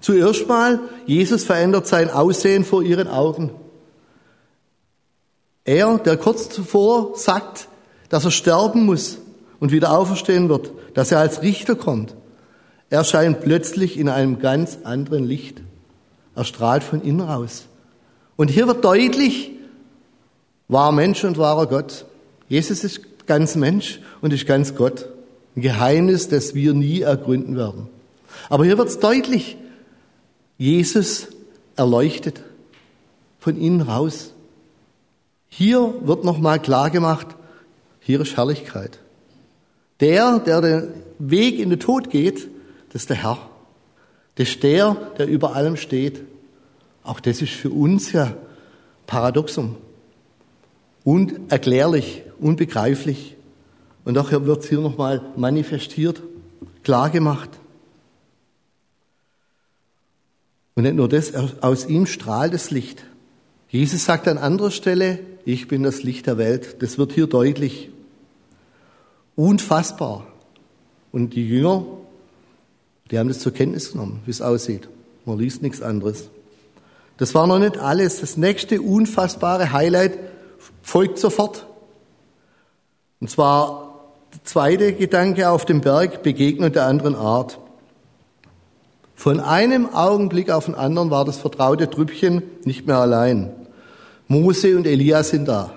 Zuerst 0.00 0.49
mal, 0.49 0.81
Jesus 1.07 1.45
verändert 1.45 1.87
sein 1.87 2.11
Aussehen 2.11 2.64
vor 2.64 2.83
ihren 2.83 3.09
Augen. 3.09 3.50
Er, 5.64 5.99
der 5.99 6.16
kurz 6.16 6.50
zuvor 6.50 7.16
sagt, 7.16 7.68
dass 8.11 8.25
er 8.25 8.30
sterben 8.30 8.85
muss 8.85 9.18
und 9.61 9.73
wieder 9.73 9.97
auferstehen 9.97 10.49
wird, 10.49 10.73
dass 10.92 11.11
er 11.11 11.21
als 11.21 11.42
Richter 11.42 11.75
kommt, 11.75 12.14
erscheint 12.90 13.40
plötzlich 13.40 13.99
in 13.99 14.09
einem 14.09 14.38
ganz 14.38 14.78
anderen 14.85 15.25
Licht. 15.25 15.62
Er 16.37 16.44
strahlt 16.44 16.85
von 16.85 17.00
innen 17.02 17.23
raus. 17.23 17.64
Und 18.37 18.50
hier 18.50 18.66
wird 18.66 18.85
deutlich, 18.85 19.52
wahr 20.68 20.92
Mensch 20.92 21.25
und 21.25 21.38
wahrer 21.38 21.66
Gott. 21.66 22.04
Jesus 22.49 22.85
ist 22.85 23.26
ganz 23.26 23.54
Mensch 23.54 24.00
und 24.21 24.33
ist 24.33 24.47
ganz 24.47 24.75
Gott. 24.75 25.09
Ein 25.56 25.62
Geheimnis, 25.62 26.28
das 26.28 26.54
wir 26.54 26.75
nie 26.75 27.00
ergründen 27.00 27.56
werden. 27.56 27.88
Aber 28.50 28.64
hier 28.64 28.76
wird 28.76 28.88
es 28.88 28.99
deutlich, 28.99 29.56
Jesus 30.59 31.28
erleuchtet 31.76 32.42
von 33.38 33.56
innen 33.56 33.80
raus. 33.80 34.34
Hier 35.56 35.94
wird 36.04 36.25
nochmal 36.25 36.61
klar 36.61 36.90
gemacht, 36.90 37.28
hier 38.00 38.20
ist 38.20 38.37
Herrlichkeit. 38.37 38.99
Der, 40.00 40.40
der 40.40 40.61
den 40.61 40.88
Weg 41.20 41.61
in 41.61 41.70
den 41.70 41.78
Tod 41.78 42.11
geht, 42.11 42.49
das 42.92 43.02
ist 43.02 43.11
der 43.11 43.23
Herr. 43.23 43.38
Das 44.34 44.49
ist 44.49 44.64
der, 44.64 44.96
der 45.16 45.28
über 45.28 45.54
allem 45.54 45.76
steht. 45.76 46.23
Auch 47.04 47.20
das 47.20 47.40
ist 47.40 47.52
für 47.52 47.70
uns 47.70 48.11
ja 48.11 48.34
Paradoxum. 49.06 49.76
Unerklärlich, 51.04 52.25
unbegreiflich. 52.40 53.37
Und 54.04 54.14
doch 54.14 54.32
wird 54.32 54.64
es 54.64 54.68
hier 54.68 54.80
nochmal 54.80 55.23
manifestiert, 55.37 56.20
klar 56.82 57.11
gemacht. 57.11 57.50
Und 60.75 60.82
nicht 60.82 60.96
nur 60.96 61.08
das, 61.08 61.32
aus 61.62 61.87
ihm 61.87 62.06
strahlt 62.06 62.54
das 62.54 62.73
Licht. 62.73 63.04
Jesus 63.68 64.04
sagt 64.04 64.26
an 64.26 64.38
anderer 64.38 64.73
Stelle, 64.73 65.20
ich 65.44 65.68
bin 65.68 65.82
das 65.82 66.02
Licht 66.02 66.26
der 66.26 66.38
Welt. 66.38 66.82
Das 66.82 66.98
wird 66.98 67.12
hier 67.12 67.26
deutlich. 67.26 67.90
Unfassbar. 69.36 70.26
Und 71.12 71.34
die 71.34 71.48
Jünger, 71.48 71.84
die 73.10 73.18
haben 73.18 73.28
das 73.28 73.40
zur 73.40 73.52
Kenntnis 73.52 73.92
genommen, 73.92 74.20
wie 74.24 74.30
es 74.30 74.40
aussieht. 74.40 74.88
Man 75.24 75.38
liest 75.38 75.62
nichts 75.62 75.82
anderes. 75.82 76.30
Das 77.18 77.34
war 77.34 77.46
noch 77.46 77.58
nicht 77.58 77.78
alles. 77.78 78.20
Das 78.20 78.36
nächste 78.36 78.80
unfassbare 78.80 79.72
Highlight 79.72 80.18
folgt 80.82 81.18
sofort. 81.18 81.66
Und 83.20 83.30
zwar 83.30 84.04
der 84.32 84.44
zweite 84.44 84.92
Gedanke 84.92 85.48
auf 85.48 85.64
dem 85.64 85.80
Berg, 85.80 86.22
Begegnung 86.22 86.72
der 86.72 86.86
anderen 86.86 87.14
Art. 87.14 87.58
Von 89.14 89.40
einem 89.40 89.94
Augenblick 89.94 90.50
auf 90.50 90.66
den 90.66 90.74
anderen 90.74 91.10
war 91.10 91.24
das 91.24 91.38
vertraute 91.38 91.88
Trüppchen 91.88 92.42
nicht 92.64 92.86
mehr 92.86 92.98
allein. 92.98 93.52
Mose 94.28 94.76
und 94.76 94.87
Elia 94.87 95.23
sind 95.23 95.47
da 95.47 95.75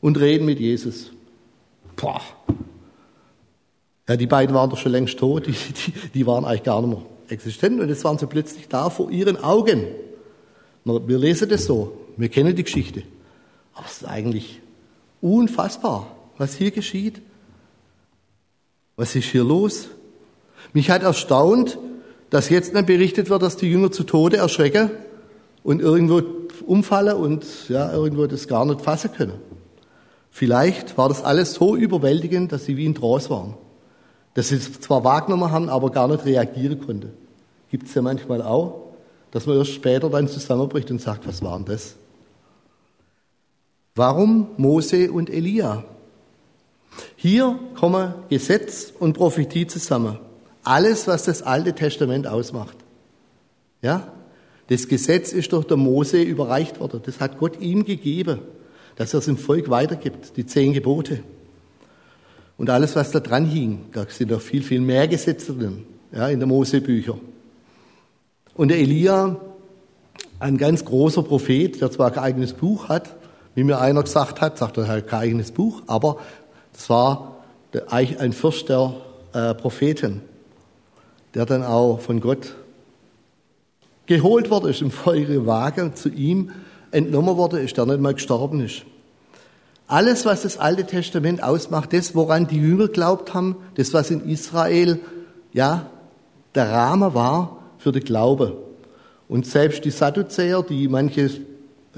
und 0.00 0.18
reden 0.18 0.46
mit 0.46 0.58
Jesus. 0.58 1.10
Boah. 1.96 2.20
Ja, 4.08 4.16
die 4.16 4.26
beiden 4.26 4.54
waren 4.54 4.70
doch 4.70 4.78
schon 4.78 4.92
längst 4.92 5.18
tot, 5.18 5.46
die, 5.46 5.52
die, 5.52 5.92
die 6.14 6.26
waren 6.26 6.44
eigentlich 6.44 6.62
gar 6.62 6.80
nicht 6.80 6.90
mehr 6.90 7.02
existent 7.28 7.78
und 7.80 7.88
jetzt 7.88 8.04
waren 8.04 8.16
sie 8.16 8.26
plötzlich 8.26 8.68
da 8.68 8.88
vor 8.88 9.10
ihren 9.10 9.36
Augen. 9.42 9.86
Wir 10.84 11.18
lesen 11.18 11.48
das 11.50 11.66
so, 11.66 11.98
wir 12.16 12.30
kennen 12.30 12.56
die 12.56 12.64
Geschichte. 12.64 13.02
Aber 13.74 13.86
es 13.86 13.98
ist 13.98 14.08
eigentlich 14.08 14.60
unfassbar, 15.20 16.16
was 16.38 16.54
hier 16.54 16.70
geschieht. 16.70 17.20
Was 18.96 19.14
ist 19.14 19.26
hier 19.26 19.44
los? 19.44 19.88
Mich 20.72 20.90
hat 20.90 21.02
erstaunt, 21.02 21.78
dass 22.30 22.48
jetzt 22.48 22.74
dann 22.74 22.86
berichtet 22.86 23.28
wird, 23.28 23.42
dass 23.42 23.56
die 23.56 23.70
Jünger 23.70 23.92
zu 23.92 24.04
Tode 24.04 24.38
erschrecken 24.38 24.90
und 25.68 25.82
irgendwo 25.82 26.22
umfallen 26.64 27.14
und 27.14 27.44
ja, 27.68 27.92
irgendwo 27.92 28.26
das 28.26 28.48
gar 28.48 28.64
nicht 28.64 28.80
fassen 28.80 29.12
können. 29.12 29.34
Vielleicht 30.30 30.96
war 30.96 31.10
das 31.10 31.22
alles 31.22 31.52
so 31.52 31.76
überwältigend, 31.76 32.52
dass 32.52 32.64
sie 32.64 32.78
wie 32.78 32.86
in 32.86 32.94
Trance 32.94 33.28
waren. 33.28 33.52
Dass 34.32 34.48
sie 34.48 34.60
zwar 34.60 35.04
wahrgenommen 35.04 35.50
haben, 35.50 35.68
aber 35.68 35.90
gar 35.90 36.08
nicht 36.08 36.24
reagieren 36.24 36.80
konnten. 36.80 37.12
Gibt 37.70 37.86
es 37.86 37.94
ja 37.94 38.00
manchmal 38.00 38.40
auch, 38.40 38.94
dass 39.30 39.44
man 39.44 39.58
erst 39.58 39.72
später 39.72 40.08
dann 40.08 40.26
zusammenbricht 40.26 40.90
und 40.90 41.02
sagt, 41.02 41.28
was 41.28 41.42
war 41.42 41.58
denn 41.58 41.66
das? 41.66 41.96
Warum 43.94 44.46
Mose 44.56 45.12
und 45.12 45.28
Elia? 45.28 45.84
Hier 47.14 47.58
kommen 47.78 48.14
Gesetz 48.30 48.90
und 48.98 49.12
Prophetie 49.12 49.66
zusammen. 49.66 50.18
Alles, 50.64 51.06
was 51.06 51.24
das 51.24 51.42
Alte 51.42 51.74
Testament 51.74 52.26
ausmacht. 52.26 52.78
Ja? 53.82 54.12
Das 54.68 54.86
Gesetz 54.86 55.32
ist 55.32 55.52
durch 55.52 55.64
der 55.66 55.76
Mose 55.76 56.20
überreicht 56.22 56.78
worden. 56.78 57.00
Das 57.04 57.20
hat 57.20 57.38
Gott 57.38 57.60
ihm 57.60 57.84
gegeben, 57.84 58.40
dass 58.96 59.14
er 59.14 59.18
es 59.18 59.28
im 59.28 59.38
Volk 59.38 59.70
weitergibt. 59.70 60.36
Die 60.36 60.46
zehn 60.46 60.72
Gebote. 60.72 61.20
Und 62.58 62.70
alles, 62.70 62.94
was 62.94 63.10
da 63.10 63.20
dran 63.20 63.46
hing. 63.46 63.86
Da 63.92 64.06
sind 64.08 64.30
noch 64.30 64.40
viel, 64.40 64.62
viel 64.62 64.80
mehr 64.80 65.08
Gesetze 65.08 65.54
drin. 65.54 65.84
Ja, 66.12 66.28
in 66.28 66.38
der 66.38 66.48
Mosebücher. 66.48 67.18
Und 68.54 68.68
der 68.68 68.78
Elia, 68.78 69.36
ein 70.38 70.58
ganz 70.58 70.84
großer 70.84 71.22
Prophet, 71.22 71.80
der 71.80 71.90
zwar 71.90 72.10
kein 72.10 72.24
eigenes 72.24 72.52
Buch 72.52 72.88
hat, 72.88 73.14
wie 73.54 73.64
mir 73.64 73.80
einer 73.80 74.02
gesagt 74.02 74.40
hat, 74.40 74.58
sagt 74.58 74.76
er, 74.76 74.88
hat 74.88 75.06
kein 75.06 75.20
eigenes 75.20 75.52
Buch, 75.52 75.82
aber 75.86 76.18
das 76.72 76.90
war 76.90 77.36
ein 77.90 78.32
Fürst 78.32 78.68
der 78.68 78.94
äh, 79.32 79.54
Propheten, 79.54 80.22
der 81.34 81.46
dann 81.46 81.62
auch 81.62 82.00
von 82.00 82.20
Gott 82.20 82.54
geholt 84.08 84.50
worden 84.50 84.70
ist 84.70 84.82
im 84.82 84.90
feurigen 84.90 85.46
Wagen, 85.46 85.94
zu 85.94 86.08
ihm 86.08 86.50
entnommen 86.90 87.36
worden 87.36 87.60
ist, 87.60 87.76
der 87.76 87.86
nicht 87.86 88.00
mal 88.00 88.14
gestorben 88.14 88.60
ist. 88.60 88.82
Alles, 89.86 90.24
was 90.24 90.42
das 90.42 90.58
Alte 90.58 90.84
Testament 90.84 91.42
ausmacht, 91.42 91.92
das, 91.92 92.14
woran 92.14 92.48
die 92.48 92.58
Jünger 92.58 92.88
glaubt 92.88 93.32
haben, 93.32 93.56
das, 93.76 93.94
was 93.94 94.10
in 94.10 94.28
Israel, 94.28 94.98
ja, 95.52 95.86
der 96.54 96.70
Rahmen 96.70 97.14
war 97.14 97.58
für 97.78 97.92
den 97.92 98.02
Glaube. 98.02 98.56
Und 99.28 99.46
selbst 99.46 99.84
die 99.84 99.90
Sadduzäer, 99.90 100.62
die 100.62 100.88
manche 100.88 101.30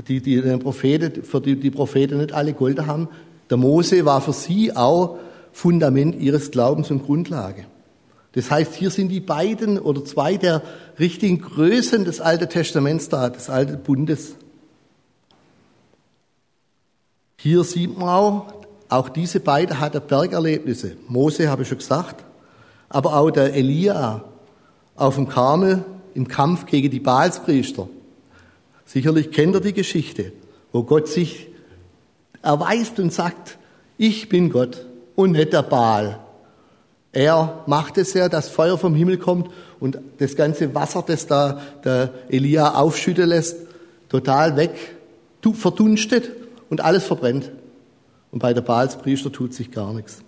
die, 0.09 0.21
die 0.21 0.40
den 0.40 0.59
Propheten, 0.61 1.23
für 1.25 1.40
die 1.40 1.57
die 1.57 1.71
Propheten 1.71 2.19
nicht 2.19 2.33
alle 2.33 2.52
Gold 2.52 2.87
haben. 2.87 3.09
Der 3.50 3.57
Mose 3.57 4.05
war 4.05 4.21
für 4.21 4.33
sie 4.33 4.75
auch 4.75 5.19
Fundament 5.52 6.14
ihres 6.21 6.50
Glaubens 6.50 6.90
und 6.90 7.05
Grundlage. 7.05 7.64
Das 8.33 8.51
heißt, 8.51 8.75
hier 8.75 8.91
sind 8.91 9.09
die 9.09 9.21
beiden 9.21 9.79
oder 9.79 10.05
zwei 10.05 10.37
der 10.37 10.63
richtigen 10.99 11.41
Größen 11.41 12.05
des 12.05 12.21
Alten 12.21 12.49
Testaments 12.49 13.09
da, 13.09 13.29
des 13.29 13.51
Alten 13.51 13.83
Bundes. 13.83 14.35
Hier 17.37 17.65
sieht 17.65 17.97
man 17.97 18.09
auch, 18.09 18.53
auch 18.89 19.09
diese 19.09 19.41
beiden 19.41 19.81
hatten 19.81 20.03
Bergerlebnisse. 20.07 20.97
Mose 21.09 21.49
habe 21.49 21.63
ich 21.63 21.69
schon 21.69 21.79
gesagt, 21.79 22.25
aber 22.89 23.17
auch 23.17 23.31
der 23.31 23.55
Elia 23.55 24.25
auf 24.95 25.15
dem 25.15 25.29
Karmel 25.29 25.85
im 26.15 26.29
Kampf 26.29 26.67
gegen 26.67 26.91
die 26.91 27.01
Baalspriester. 27.01 27.89
Sicherlich 28.85 29.31
kennt 29.31 29.55
ihr 29.55 29.61
die 29.61 29.73
Geschichte, 29.73 30.33
wo 30.73 30.83
Gott 30.83 31.09
sich 31.09 31.49
erweist 32.43 32.99
und 32.99 33.13
sagt, 33.13 33.59
ich 33.97 34.29
bin 34.29 34.51
Gott 34.51 34.87
und 35.17 35.33
nicht 35.33 35.53
der 35.53 35.63
Baal. 35.63 36.21
Er 37.12 37.64
macht 37.67 37.99
es 37.99 38.14
ja, 38.14 38.29
dass 38.29 38.49
Feuer 38.49 38.79
vom 38.79 38.95
Himmel 38.95 39.19
kommt 39.19 39.50
und 39.81 39.99
das 40.19 40.37
ganze 40.37 40.75
Wasser, 40.75 41.02
das 41.07 41.26
da 41.26 41.61
der 41.85 42.12
Elia 42.29 42.75
aufschütten 42.75 43.29
lässt, 43.29 43.57
total 44.09 44.57
weg, 44.57 44.97
verdunstet 45.52 46.31
und 46.69 46.81
alles 46.81 47.05
verbrennt. 47.05 47.50
Und 48.31 48.38
bei 48.38 48.55
der 48.55 48.61
Baalspriester 48.61 49.33
tut 49.33 49.55
sich 49.55 49.73
gar 49.73 49.93
nichts. 49.93 50.23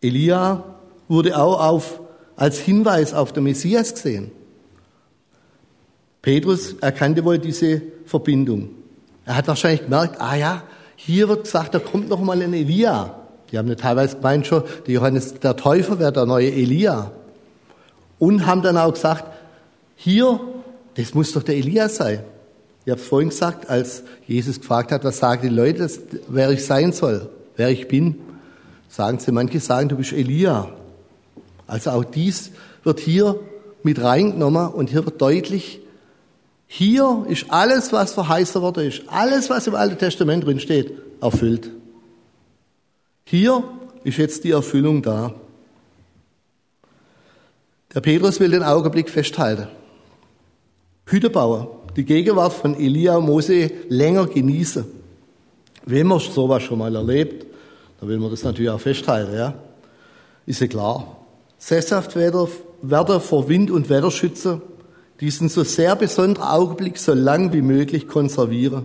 Elia 0.00 0.64
wurde 1.08 1.36
auch 1.36 1.60
auf, 1.60 2.00
als 2.36 2.58
Hinweis 2.58 3.12
auf 3.12 3.32
den 3.32 3.44
Messias 3.44 3.94
gesehen. 3.94 4.30
Petrus 6.22 6.74
erkannte 6.74 7.24
wohl 7.24 7.38
diese 7.38 7.82
Verbindung. 8.04 8.70
Er 9.24 9.36
hat 9.36 9.48
wahrscheinlich 9.48 9.82
gemerkt, 9.82 10.20
ah 10.20 10.36
ja, 10.36 10.62
hier 11.06 11.28
wird 11.28 11.44
gesagt, 11.44 11.72
da 11.72 11.78
kommt 11.78 12.08
noch 12.08 12.20
mal 12.20 12.42
ein 12.42 12.52
Elia. 12.52 13.14
Die 13.52 13.58
haben 13.58 13.68
ja 13.68 13.76
teilweise 13.76 14.16
gemeint 14.16 14.44
schon, 14.44 14.64
der 14.86 14.94
Johannes 14.94 15.34
der 15.34 15.54
Täufer 15.54 16.00
wäre 16.00 16.12
der 16.12 16.26
neue 16.26 16.50
Elia. 16.50 17.12
Und 18.18 18.44
haben 18.44 18.62
dann 18.62 18.76
auch 18.76 18.92
gesagt, 18.92 19.24
hier, 19.94 20.40
das 20.96 21.14
muss 21.14 21.32
doch 21.32 21.44
der 21.44 21.56
Elia 21.56 21.88
sein. 21.88 22.24
Ich 22.84 22.90
habe 22.90 23.00
es 23.00 23.06
vorhin 23.06 23.28
gesagt, 23.28 23.70
als 23.70 24.02
Jesus 24.26 24.60
gefragt 24.60 24.90
hat, 24.90 25.04
was 25.04 25.18
sagen 25.18 25.42
die 25.42 25.54
Leute, 25.54 25.88
wer 26.26 26.50
ich 26.50 26.64
sein 26.64 26.92
soll, 26.92 27.28
wer 27.56 27.68
ich 27.68 27.86
bin. 27.86 28.16
Sagen 28.88 29.20
sie, 29.20 29.30
manche 29.30 29.60
sagen, 29.60 29.88
du 29.88 29.96
bist 29.96 30.12
Elia. 30.12 30.70
Also 31.68 31.90
auch 31.90 32.04
dies 32.04 32.50
wird 32.82 32.98
hier 32.98 33.38
mit 33.84 34.02
reingenommen 34.02 34.68
und 34.68 34.90
hier 34.90 35.04
wird 35.04 35.20
deutlich, 35.20 35.80
hier 36.66 37.24
ist 37.28 37.50
alles, 37.50 37.92
was 37.92 38.12
verheißen 38.12 38.60
worden 38.60 38.88
ist, 38.88 39.02
alles, 39.06 39.48
was 39.50 39.66
im 39.66 39.74
Alten 39.74 39.98
Testament 39.98 40.44
drin 40.44 40.60
steht, 40.60 40.92
erfüllt. 41.20 41.70
Hier 43.24 43.64
ist 44.04 44.18
jetzt 44.18 44.44
die 44.44 44.50
Erfüllung 44.50 45.02
da. 45.02 45.34
Der 47.94 48.00
Petrus 48.00 48.40
will 48.40 48.50
den 48.50 48.62
Augenblick 48.62 49.08
festhalten. 49.08 49.68
Hüttebauer, 51.06 51.82
die 51.96 52.04
Gegenwart 52.04 52.52
von 52.52 52.74
Elia 52.74 53.16
und 53.16 53.26
Mose 53.26 53.70
länger 53.88 54.26
genießen. 54.26 54.84
Wenn 55.86 56.06
man 56.08 56.18
sowas 56.18 56.64
schon 56.64 56.78
mal 56.78 56.94
erlebt, 56.94 57.46
dann 58.00 58.08
will 58.08 58.18
man 58.18 58.30
das 58.30 58.42
natürlich 58.42 58.70
auch 58.70 58.80
festhalten, 58.80 59.34
ja. 59.34 59.54
Ist 60.46 60.60
ja 60.60 60.66
klar. 60.66 61.16
Sesshaft 61.58 62.16
werden 62.16 63.20
vor 63.20 63.48
Wind 63.48 63.70
und 63.70 63.88
Wetter 63.88 64.10
schützen, 64.10 64.60
diesen 65.20 65.48
so 65.48 65.64
sehr 65.64 65.96
besonderen 65.96 66.46
Augenblick 66.46 66.98
so 66.98 67.14
lang 67.14 67.52
wie 67.52 67.62
möglich 67.62 68.08
konservieren. 68.08 68.84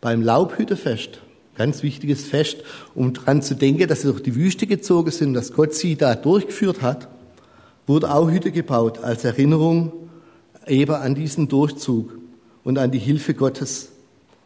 Beim 0.00 0.22
Laubhüttefest, 0.22 1.20
ganz 1.56 1.82
wichtiges 1.82 2.24
Fest, 2.24 2.58
um 2.94 3.12
dran 3.12 3.42
zu 3.42 3.54
denken, 3.54 3.88
dass 3.88 4.02
sie 4.02 4.08
durch 4.08 4.22
die 4.22 4.34
Wüste 4.34 4.66
gezogen 4.66 5.10
sind, 5.10 5.34
dass 5.34 5.52
Gott 5.52 5.74
sie 5.74 5.96
da 5.96 6.14
durchgeführt 6.14 6.82
hat, 6.82 7.08
wurde 7.86 8.12
auch 8.12 8.30
Hütte 8.30 8.50
gebaut 8.50 8.98
als 8.98 9.24
Erinnerung 9.24 9.92
eben 10.66 10.94
an 10.94 11.14
diesen 11.14 11.48
Durchzug 11.48 12.18
und 12.64 12.78
an 12.78 12.90
die 12.90 12.98
Hilfe 12.98 13.34
Gottes. 13.34 13.90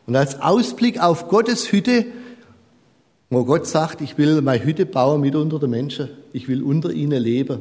Und 0.07 0.17
als 0.17 0.41
Ausblick 0.41 1.01
auf 1.01 1.29
Gottes 1.29 1.73
Hütte, 1.73 2.07
wo 3.31 3.45
Gott 3.45 3.67
sagt, 3.67 4.01
ich 4.01 4.19
will 4.19 4.43
meine 4.43 4.65
Hütte 4.65 4.87
bauen 4.87 5.21
mit 5.21 5.35
unter 5.37 5.59
den 5.59 5.71
Menschen, 5.71 6.11
ich 6.33 6.49
will 6.49 6.63
unter 6.63 6.91
ihnen 6.91 7.23
leben. 7.23 7.61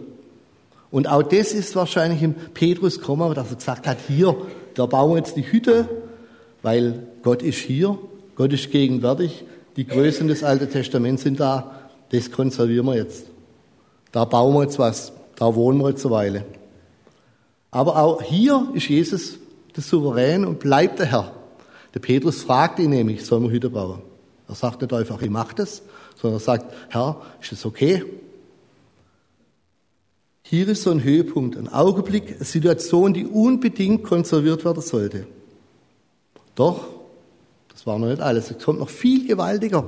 Und 0.91 1.08
auch 1.08 1.24
das 1.24 1.53
ist 1.53 1.75
wahrscheinlich 1.75 2.24
im 2.24 2.34
Petrus 2.34 3.00
gekommen, 3.00 3.34
dass 3.34 3.50
er 3.50 3.55
gesagt 3.58 3.88
hat, 3.88 3.98
hier, 4.08 4.36
da 4.74 4.86
bauen 4.86 5.12
wir 5.12 5.17
jetzt 5.17 5.36
die 5.36 5.51
Hütte, 5.51 5.88
weil 6.62 7.08
Gott 7.22 7.43
ist 7.43 7.60
hier, 7.60 7.98
Gott 8.36 8.53
ist 8.53 8.72
gegenwärtig, 8.72 9.46
die 9.75 9.86
Größen 9.86 10.27
des 10.27 10.43
Alten 10.43 10.69
Testaments 10.69 11.24
sind 11.24 11.39
da, 11.39 11.79
das 12.12 12.31
konservieren 12.31 12.88
wir 12.88 12.96
jetzt. 12.96 13.27
Da 14.12 14.25
bauen 14.25 14.55
wir 14.55 14.63
jetzt 14.63 14.79
was, 14.79 15.13
da 15.36 15.53
wohnen 15.53 15.79
wir 15.79 15.89
jetzt 15.89 16.05
eine 16.05 16.15
Weile. 16.15 16.46
Aber 17.72 17.98
auch 17.98 18.22
hier 18.22 18.67
ist 18.74 18.89
Jesus 18.89 19.38
der 19.75 19.84
Souverän 19.84 20.43
und 20.43 20.60
bleibt 20.60 21.00
der 21.00 21.05
Herr. 21.05 21.31
Der 21.93 22.00
Petrus 22.00 22.41
fragt 22.41 22.79
ihn 22.79 22.89
nämlich, 22.89 23.25
soll 23.25 23.39
man 23.39 23.51
Hütte 23.51 23.69
bauen? 23.69 24.01
Er 24.48 24.55
sagt 24.55 24.81
nicht 24.81 24.91
einfach, 24.91 25.22
ich 25.22 25.29
mache 25.29 25.55
das, 25.55 25.84
sondern 26.19 26.39
er 26.39 26.43
sagt, 26.43 26.74
Herr, 26.89 27.22
ist 27.39 27.51
das 27.51 27.65
okay? 27.65 28.03
Hier 30.50 30.68
ist 30.68 30.82
so 30.82 30.89
ein 30.89 31.03
Höhepunkt, 31.03 31.56
ein 31.58 31.72
Augenblick, 31.72 32.38
eine 32.38 32.44
Situation, 32.44 33.13
die 33.13 33.27
unbedingt 33.27 34.03
konserviert 34.03 34.66
werden 34.66 34.81
sollte. 34.81 35.27
Doch, 36.55 36.88
das 37.72 37.85
war 37.85 38.00
noch 38.00 38.07
nicht 38.07 38.20
alles. 38.20 38.50
Es 38.50 38.57
kommt 38.66 38.79
noch 38.79 38.90
viel 38.90 39.27
gewaltiger. 39.27 39.85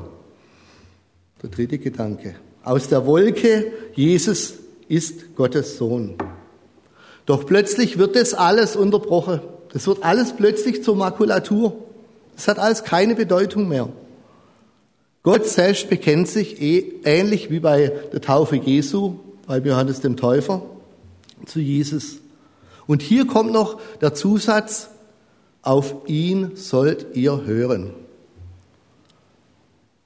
Der 1.41 1.49
dritte 1.49 1.79
Gedanke. 1.79 2.35
Aus 2.63 2.87
der 2.89 3.07
Wolke, 3.07 3.73
Jesus 3.95 4.53
ist 4.87 5.35
Gottes 5.35 5.77
Sohn. 5.77 6.13
Doch 7.25 7.47
plötzlich 7.47 7.97
wird 7.97 8.15
das 8.15 8.35
alles 8.35 8.75
unterbrochen. 8.75 9.41
Das 9.73 9.87
wird 9.87 10.03
alles 10.03 10.33
plötzlich 10.33 10.83
zur 10.83 10.95
Makulatur. 10.95 11.73
Das 12.35 12.47
hat 12.47 12.59
alles 12.59 12.83
keine 12.83 13.15
Bedeutung 13.15 13.67
mehr. 13.67 13.89
Gott 15.23 15.47
selbst 15.47 15.89
bekennt 15.89 16.27
sich 16.27 16.61
eh, 16.61 16.99
ähnlich 17.03 17.49
wie 17.49 17.61
bei 17.61 17.91
der 18.13 18.21
Taufe 18.21 18.57
Jesu 18.57 19.15
bei 19.51 19.57
Johannes 19.57 19.99
dem 19.99 20.15
Täufer 20.15 20.61
zu 21.45 21.59
Jesus. 21.59 22.19
Und 22.87 23.01
hier 23.01 23.27
kommt 23.27 23.51
noch 23.51 23.81
der 23.99 24.13
Zusatz, 24.13 24.89
auf 25.61 26.07
ihn 26.07 26.55
sollt 26.55 27.17
ihr 27.17 27.43
hören. 27.43 27.91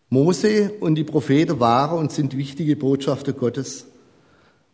Mose 0.10 0.72
und 0.80 0.96
die 0.96 1.04
Propheten 1.04 1.60
waren 1.60 2.00
und 2.00 2.12
sind 2.12 2.36
wichtige 2.36 2.76
Botschafter 2.76 3.34
Gottes. 3.34 3.86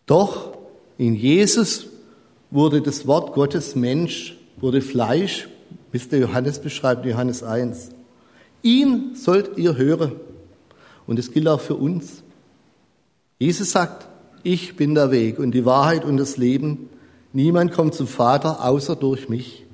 Doch 0.05 0.57
in 0.97 1.15
Jesus 1.15 1.87
wurde 2.49 2.81
das 2.81 3.05
Wort 3.05 3.33
Gottes 3.33 3.75
Mensch, 3.75 4.37
wurde 4.55 4.79
Fleisch, 4.79 5.49
wie 5.91 5.97
es 5.97 6.07
der 6.07 6.19
Johannes 6.19 6.59
beschreibt, 6.59 7.05
Johannes 7.05 7.43
1. 7.43 7.89
Ihn 8.61 9.15
sollt 9.15 9.57
ihr 9.57 9.75
hören. 9.75 10.13
Und 11.07 11.19
es 11.19 11.29
gilt 11.29 11.49
auch 11.49 11.59
für 11.59 11.75
uns. 11.75 12.23
Jesus 13.37 13.71
sagt, 13.71 14.07
ich 14.43 14.75
bin 14.75 14.95
der 14.95 15.11
Weg 15.11 15.39
und 15.39 15.51
die 15.51 15.65
Wahrheit 15.65 16.05
und 16.05 16.17
das 16.17 16.37
Leben. 16.37 16.89
Niemand 17.33 17.71
kommt 17.71 17.95
zum 17.95 18.07
Vater 18.07 18.63
außer 18.63 18.95
durch 18.95 19.29
mich. 19.29 19.65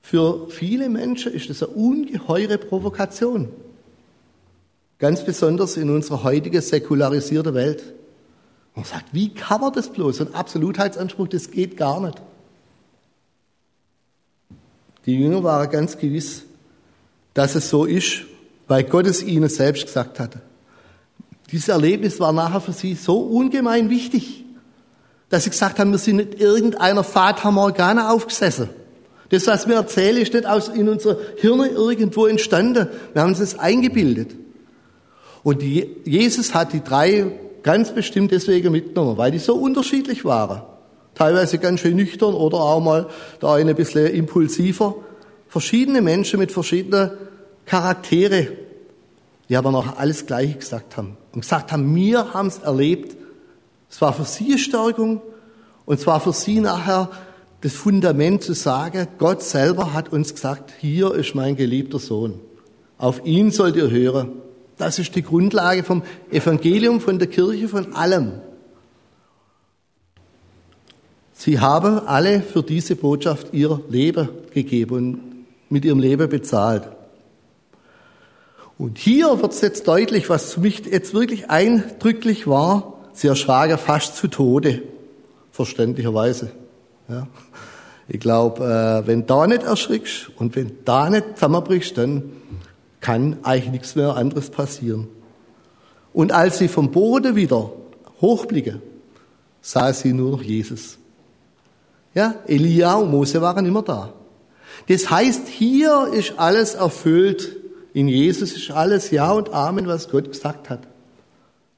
Für 0.00 0.48
viele 0.48 0.88
Menschen 0.88 1.32
ist 1.32 1.50
das 1.50 1.62
eine 1.62 1.72
ungeheure 1.72 2.58
Provokation. 2.58 3.48
Ganz 4.98 5.24
besonders 5.24 5.76
in 5.76 5.90
unserer 5.90 6.22
heutigen 6.22 6.60
säkularisierten 6.60 7.54
Welt. 7.54 7.82
Man 8.74 8.84
sagt, 8.84 9.06
wie 9.12 9.34
kann 9.34 9.60
man 9.60 9.72
das 9.72 9.88
bloß? 9.88 10.20
Ein 10.20 10.34
Absolutheitsanspruch, 10.34 11.28
das 11.28 11.50
geht 11.50 11.76
gar 11.76 12.00
nicht. 12.00 12.20
Die 15.06 15.18
Jünger 15.18 15.42
waren 15.42 15.70
ganz 15.70 15.98
gewiss, 15.98 16.44
dass 17.34 17.54
es 17.54 17.68
so 17.68 17.84
ist, 17.84 18.22
weil 18.68 18.84
Gott 18.84 19.06
es 19.06 19.22
ihnen 19.22 19.48
selbst 19.48 19.86
gesagt 19.86 20.20
hatte. 20.20 20.40
Dieses 21.52 21.68
Erlebnis 21.68 22.18
war 22.18 22.32
nachher 22.32 22.62
für 22.62 22.72
sie 22.72 22.94
so 22.94 23.18
ungemein 23.18 23.90
wichtig, 23.90 24.42
dass 25.28 25.44
sie 25.44 25.50
gesagt 25.50 25.78
haben, 25.78 25.90
wir 25.90 25.98
sind 25.98 26.16
nicht 26.16 26.40
irgendeiner 26.40 27.04
Fata 27.04 27.50
Morgana 27.50 28.10
aufgesessen. 28.10 28.70
Das, 29.28 29.46
was 29.46 29.68
wir 29.68 29.76
erzählen, 29.76 30.16
ist 30.16 30.32
nicht 30.32 30.46
aus, 30.46 30.68
in 30.68 30.88
unserer 30.88 31.18
Hirne 31.36 31.68
irgendwo 31.68 32.26
entstanden. 32.26 32.88
Wir 33.12 33.22
haben 33.22 33.30
uns 33.30 33.38
das 33.38 33.58
eingebildet. 33.58 34.34
Und 35.42 35.60
die, 35.60 35.96
Jesus 36.04 36.54
hat 36.54 36.72
die 36.72 36.82
drei 36.82 37.30
ganz 37.62 37.94
bestimmt 37.94 38.30
deswegen 38.30 38.72
mitgenommen, 38.72 39.18
weil 39.18 39.30
die 39.30 39.38
so 39.38 39.54
unterschiedlich 39.54 40.24
waren. 40.24 40.62
Teilweise 41.14 41.58
ganz 41.58 41.80
schön 41.80 41.96
nüchtern 41.96 42.34
oder 42.34 42.58
auch 42.58 42.80
mal 42.80 43.08
der 43.40 43.50
eine 43.50 43.70
ein 43.70 43.76
bisschen 43.76 44.06
impulsiver. 44.06 44.96
Verschiedene 45.48 46.00
Menschen 46.00 46.38
mit 46.38 46.50
verschiedenen 46.50 47.10
Charaktere, 47.66 48.48
die 49.48 49.56
aber 49.56 49.70
noch 49.70 49.98
alles 49.98 50.24
Gleiche 50.24 50.58
gesagt 50.58 50.96
haben 50.96 51.18
und 51.32 51.40
gesagt 51.40 51.72
haben, 51.72 51.94
wir 51.94 52.34
haben 52.34 52.48
es 52.48 52.58
erlebt. 52.58 53.16
Es 53.90 54.00
war 54.00 54.12
für 54.12 54.24
sie 54.24 54.52
eine 54.52 54.58
Stärkung 54.58 55.22
und 55.84 56.00
zwar 56.00 56.20
für 56.20 56.32
sie 56.32 56.60
nachher 56.60 57.10
das 57.60 57.74
Fundament 57.74 58.42
zu 58.42 58.54
sagen, 58.54 59.06
Gott 59.18 59.42
selber 59.42 59.92
hat 59.92 60.12
uns 60.12 60.34
gesagt, 60.34 60.72
hier 60.80 61.14
ist 61.14 61.34
mein 61.34 61.56
geliebter 61.56 61.98
Sohn. 61.98 62.40
Auf 62.98 63.24
ihn 63.24 63.50
sollt 63.50 63.76
ihr 63.76 63.90
hören. 63.90 64.32
Das 64.78 64.98
ist 64.98 65.14
die 65.14 65.22
Grundlage 65.22 65.84
vom 65.84 66.02
Evangelium, 66.30 67.00
von 67.00 67.18
der 67.18 67.28
Kirche, 67.28 67.68
von 67.68 67.94
allem. 67.94 68.32
Sie 71.34 71.60
haben 71.60 72.00
alle 72.00 72.40
für 72.40 72.62
diese 72.62 72.96
Botschaft 72.96 73.48
ihr 73.52 73.80
Leben 73.88 74.28
gegeben 74.52 74.94
und 74.94 75.20
mit 75.68 75.84
ihrem 75.84 75.98
Leben 75.98 76.28
bezahlt. 76.28 76.88
Und 78.82 78.98
hier 78.98 79.40
wird 79.40 79.52
es 79.52 79.60
jetzt 79.60 79.86
deutlich, 79.86 80.28
was 80.28 80.54
für 80.54 80.60
mich 80.60 80.86
jetzt 80.86 81.14
wirklich 81.14 81.48
eindrücklich 81.48 82.48
war. 82.48 82.94
Sie 83.12 83.28
erschraken 83.28 83.78
fast 83.78 84.16
zu 84.16 84.26
Tode, 84.26 84.82
verständlicherweise. 85.52 86.50
Ja. 87.08 87.28
Ich 88.08 88.18
glaube, 88.18 88.64
äh, 88.64 89.06
wenn 89.06 89.24
da 89.24 89.46
nicht 89.46 89.62
erschrickst 89.62 90.32
und 90.34 90.56
wenn 90.56 90.78
da 90.84 91.08
nicht 91.10 91.36
zusammenbrichst, 91.36 91.96
dann 91.96 92.32
kann 93.00 93.36
eigentlich 93.44 93.70
nichts 93.70 93.94
mehr 93.94 94.16
anderes 94.16 94.50
passieren. 94.50 95.06
Und 96.12 96.32
als 96.32 96.58
sie 96.58 96.66
vom 96.66 96.90
Boden 96.90 97.36
wieder 97.36 97.70
hochblicken, 98.20 98.82
sah 99.60 99.92
sie 99.92 100.12
nur 100.12 100.32
noch 100.32 100.42
Jesus. 100.42 100.98
Ja, 102.14 102.34
Elia 102.48 102.94
und 102.94 103.12
Mose 103.12 103.40
waren 103.40 103.64
immer 103.64 103.82
da. 103.82 104.12
Das 104.88 105.08
heißt, 105.08 105.46
hier 105.46 106.10
ist 106.12 106.32
alles 106.36 106.74
erfüllt, 106.74 107.61
in 107.94 108.08
Jesus 108.08 108.52
ist 108.52 108.70
alles 108.70 109.10
Ja 109.10 109.32
und 109.32 109.52
Amen, 109.52 109.86
was 109.86 110.08
Gott 110.08 110.30
gesagt 110.32 110.70
hat. 110.70 110.86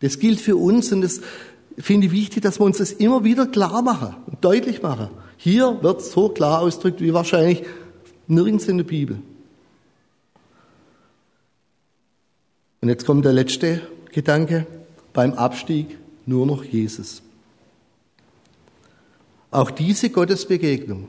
Das 0.01 0.19
gilt 0.19 0.41
für 0.41 0.57
uns 0.57 0.93
und 0.93 1.01
das 1.01 1.21
finde 1.79 2.07
ich 2.07 2.13
wichtig, 2.13 2.43
dass 2.43 2.61
wir 2.61 2.65
uns 2.65 2.79
das 2.79 2.93
immer 2.93 3.25
wieder 3.25 3.47
klar 3.47 3.83
machen 3.83 4.15
und 4.27 4.45
deutlich 4.45 4.83
machen. 4.83 5.09
Hier 5.37 5.83
wird 5.83 6.03
so 6.03 6.29
klar 6.29 6.61
ausgedrückt 6.61 7.01
wie 7.01 7.13
wahrscheinlich 7.13 7.65
nirgends 8.27 8.69
in 8.69 8.79
der 8.79 8.85
Bibel. 8.85 9.19
Und 12.81 12.89
jetzt 12.89 13.07
kommt 13.07 13.25
der 13.25 13.33
letzte 13.33 13.81
Gedanke. 14.13 14.67
Beim 15.13 15.33
Abstieg 15.35 15.99
nur 16.27 16.45
noch 16.45 16.65
Jesus. 16.65 17.23
Auch 19.51 19.71
diese 19.71 20.11
Gottesbegegnung, 20.11 21.09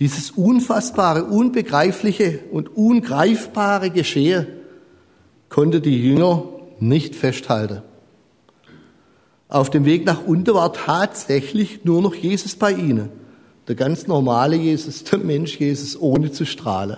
dieses 0.00 0.30
unfassbare, 0.30 1.24
unbegreifliche 1.24 2.40
und 2.50 2.74
ungreifbare 2.74 3.90
Geschehe 3.90 4.46
konnte 5.50 5.82
die 5.82 6.02
Jünger 6.02 6.44
nicht 6.78 7.14
festhalten. 7.14 7.82
Auf 9.48 9.68
dem 9.68 9.84
Weg 9.84 10.06
nach 10.06 10.24
unten 10.24 10.54
war 10.54 10.72
tatsächlich 10.72 11.84
nur 11.84 12.00
noch 12.00 12.14
Jesus 12.14 12.54
bei 12.54 12.72
ihnen. 12.72 13.10
Der 13.68 13.74
ganz 13.74 14.06
normale 14.06 14.56
Jesus, 14.56 15.04
der 15.04 15.18
Mensch 15.18 15.58
Jesus, 15.58 16.00
ohne 16.00 16.32
zu 16.32 16.46
strahlen. 16.46 16.96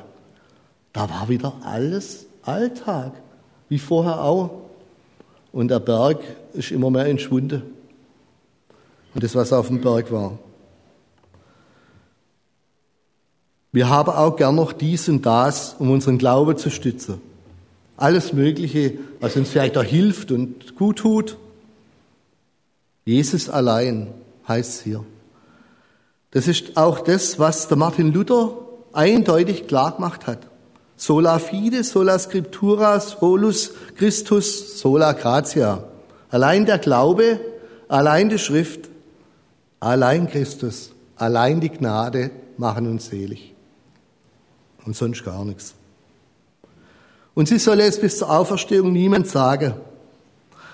Da 0.93 1.11
war 1.11 1.29
wieder 1.29 1.55
alles 1.65 2.27
Alltag, 2.43 3.15
wie 3.69 3.79
vorher 3.79 4.23
auch. 4.23 4.51
Und 5.51 5.69
der 5.69 5.81
Berg 5.81 6.21
ist 6.53 6.71
immer 6.71 6.91
mehr 6.91 7.07
entschwunden. 7.07 7.63
Und 9.15 9.25
das, 9.25 9.35
was 9.35 9.53
auf 9.53 9.69
dem 9.69 9.81
Berg 9.81 10.13
war. 10.13 10.39
Wir 13.73 13.89
haben 13.89 14.11
auch 14.11 14.37
gern 14.37 14.55
noch 14.55 14.75
dies 14.75 15.09
und 15.09 15.25
das, 15.25 15.77
um 15.79 15.91
unseren 15.91 16.19
Glauben 16.19 16.59
zu 16.59 16.69
stützen. 16.69 17.21
Alles 17.97 18.35
Mögliche, 18.35 18.99
was 19.19 19.35
uns 19.37 19.49
vielleicht 19.49 19.79
auch 19.79 19.85
hilft 19.85 20.31
und 20.31 20.77
gut 20.77 20.99
tut. 20.99 21.39
Jesus 23.07 23.49
allein 23.49 24.09
heißt 24.47 24.75
es 24.75 24.81
hier. 24.83 25.05
Das 26.33 26.49
ist 26.49 26.77
auch 26.77 27.01
das, 27.01 27.39
was 27.39 27.69
der 27.69 27.79
Martin 27.79 28.13
Luther 28.13 28.55
eindeutig 28.93 29.67
klar 29.67 29.93
gemacht 29.97 30.27
hat. 30.27 30.47
Sola 30.97 31.39
fide, 31.39 31.83
sola 31.83 32.19
scriptura, 32.19 33.01
solus 33.01 33.73
Christus, 33.97 34.79
sola 34.79 35.13
gratia. 35.13 35.85
Allein 36.31 36.67
der 36.67 36.79
Glaube, 36.79 37.41
allein 37.89 38.29
die 38.29 38.39
Schrift, 38.39 38.89
allein 39.81 40.29
Christus, 40.29 40.93
allein 41.17 41.61
die 41.61 41.71
Gnade 41.71 42.31
machen 42.57 42.87
uns 42.87 43.07
selig. 43.07 43.53
Und 44.85 44.97
sonst 44.97 45.25
gar 45.25 45.45
nichts. 45.45 45.75
Und 47.35 47.49
sie 47.49 47.59
soll 47.59 47.81
es 47.81 48.01
bis 48.01 48.19
zur 48.19 48.31
Auferstehung 48.31 48.93
niemand 48.93 49.27
sagen. 49.29 49.75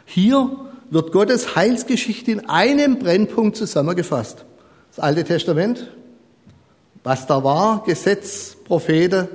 Hier 0.06 0.50
wird 0.90 1.12
Gottes 1.12 1.54
Heilsgeschichte 1.54 2.32
in 2.32 2.48
einem 2.48 2.98
Brennpunkt 2.98 3.56
zusammengefasst. 3.56 4.44
Das 4.90 4.98
Alte 4.98 5.24
Testament, 5.24 5.90
was 7.04 7.26
da 7.26 7.44
war, 7.44 7.84
Gesetz, 7.84 8.56
Propheten, 8.64 9.28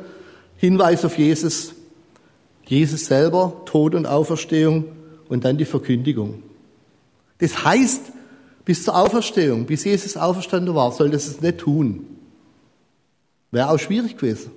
Hinweis 0.58 1.06
auf 1.06 1.18
Jesus, 1.18 1.74
Jesus 2.66 3.06
selber, 3.06 3.62
Tod 3.66 3.96
und 3.96 4.06
Auferstehung 4.06 4.86
und 5.30 5.46
dann 5.46 5.58
die 5.58 5.66
Verkündigung. 5.66 6.42
Das 7.40 7.64
heißt, 7.64 8.12
bis 8.66 8.84
zur 8.84 8.96
Auferstehung, 8.96 9.66
bis 9.66 9.84
Jesus 9.84 10.16
auferstanden 10.18 10.74
war, 10.74 10.92
soll 10.92 11.10
das 11.10 11.28
es 11.28 11.42
nicht 11.42 11.60
tun. 11.60 12.06
Wäre 13.52 13.70
auch 13.70 13.80
schwierig 13.80 14.18
gewesen, 14.18 14.52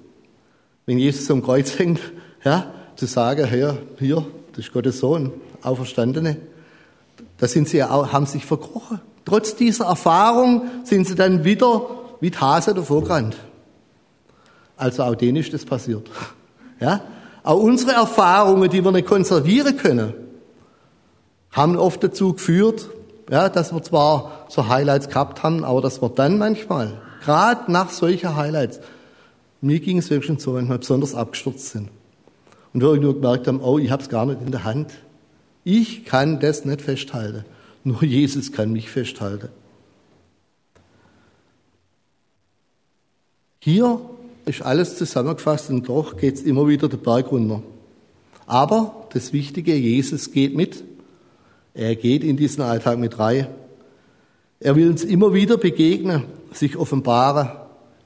wenn 0.87 0.99
Jesus 0.99 1.31
am 1.31 1.43
Kreuz 1.43 1.79
hängt, 1.79 2.01
ja, 2.45 2.73
zu 2.95 3.07
sagen, 3.07 3.45
Herr, 3.45 3.77
hier, 3.99 4.25
das 4.53 4.67
ist 4.67 4.73
Gottes 4.73 5.01
Sohn, 5.01 5.33
Auferstandene. 5.63 6.37
Da 7.39 7.49
sind 7.49 7.69
sie 7.69 7.83
auch, 7.83 8.13
haben 8.13 8.27
sich 8.27 8.47
verkrochen. 8.47 9.01
Trotz 9.25 9.57
dieser 9.57 9.87
Erfahrung 9.87 10.63
sind 10.85 11.07
sie 11.07 11.17
dann 11.17 11.45
wieder 11.45 11.83
wie 12.21 12.31
Hase 12.31 12.73
davor 12.73 13.03
gerannt. 13.03 13.37
Also 14.77 15.03
auch 15.03 15.17
denen 15.17 15.39
ist 15.39 15.53
das 15.53 15.65
passiert. 15.65 16.09
Ja? 16.81 17.03
Auch 17.43 17.61
unsere 17.61 17.93
Erfahrungen, 17.93 18.71
die 18.71 18.85
wir 18.85 18.93
nicht 18.93 19.09
konservieren 19.09 19.77
können, 19.77 20.15
haben 21.51 21.77
oft 21.77 22.03
dazu 22.05 22.35
geführt, 22.35 22.89
ja, 23.31 23.49
dass 23.49 23.73
wir 23.73 23.83
zwar 23.83 24.47
so 24.49 24.69
Highlights 24.69 25.09
gehabt 25.09 25.43
haben, 25.43 25.65
aber 25.65 25.81
dass 25.81 26.01
wir 26.01 26.11
dann 26.11 26.39
manchmal, 26.39 27.01
gerade 27.25 27.73
nach 27.73 27.91
solchen 27.91 28.37
Highlights, 28.37 28.81
mir 29.61 29.81
ging 29.81 29.99
es 29.99 30.11
wirklich 30.11 30.41
so, 30.41 30.53
manchmal 30.53 30.79
besonders 30.79 31.15
abgestürzt 31.15 31.71
sind. 31.71 31.89
Und 32.73 32.81
wir 32.83 32.89
irgendwo 32.89 33.15
gemerkt 33.15 33.47
haben, 33.49 33.61
oh, 33.61 33.79
ich 33.79 33.91
habe 33.91 34.03
es 34.03 34.09
gar 34.09 34.27
nicht 34.27 34.41
in 34.43 34.51
der 34.51 34.65
Hand. 34.65 34.93
Ich 35.65 36.05
kann 36.05 36.41
das 36.41 36.65
nicht 36.65 36.83
festhalten. 36.83 37.45
Nur 37.85 38.03
Jesus 38.03 38.53
kann 38.53 38.73
mich 38.73 38.91
festhalten. 38.91 39.49
Hier 43.61 44.01
ist 44.45 44.63
alles 44.63 44.97
zusammengefasst 44.97 45.71
und 45.71 45.89
doch 45.89 46.17
geht 46.17 46.37
es 46.37 46.43
immer 46.43 46.69
wieder 46.69 46.89
den 46.89 47.01
Berg 47.01 47.33
runter. 47.33 47.63
Aber 48.47 49.09
das 49.13 49.33
Wichtige, 49.33 49.75
Jesus 49.75 50.31
geht 50.31 50.55
mit. 50.55 50.85
Er 51.75 51.97
geht 51.97 52.23
in 52.23 52.37
diesen 52.37 52.63
Alltag 52.63 52.99
mit 52.99 53.19
rein. 53.19 53.49
Er 54.61 54.77
will 54.77 54.89
uns 54.89 55.03
immer 55.03 55.35
wieder 55.35 55.59
begegnen, 55.59 56.25
sich 56.53 56.77
offenbaren. 56.77 57.51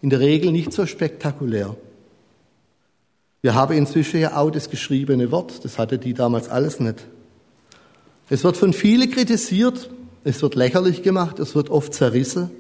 In 0.03 0.11
der 0.11 0.21
Regel 0.21 0.53
nicht 0.53 0.73
so 0.73 0.87
spektakulär. 0.87 1.77
Wir 3.43 3.55
haben 3.55 3.77
inzwischen 3.77 4.21
ja 4.21 4.37
auch 4.37 4.51
das 4.51 4.71
geschriebene 4.71 5.31
Wort. 5.31 5.65
Das 5.65 5.79
hatte 5.79 5.99
die 5.99 6.15
damals 6.15 6.49
alles 6.49 6.81
nicht. 6.81 7.07
Es 8.29 8.45
wird 8.45 8.57
von 8.57 8.73
vielen 8.73 9.11
kritisiert. 9.11 9.91
Es 10.25 10.43
wird 10.43 10.55
lächerlich 10.55 11.03
gemacht. 11.03 11.39
Es 11.39 11.55
wird 11.55 11.71
oft 11.71 11.95
zerrissen. 11.95 12.51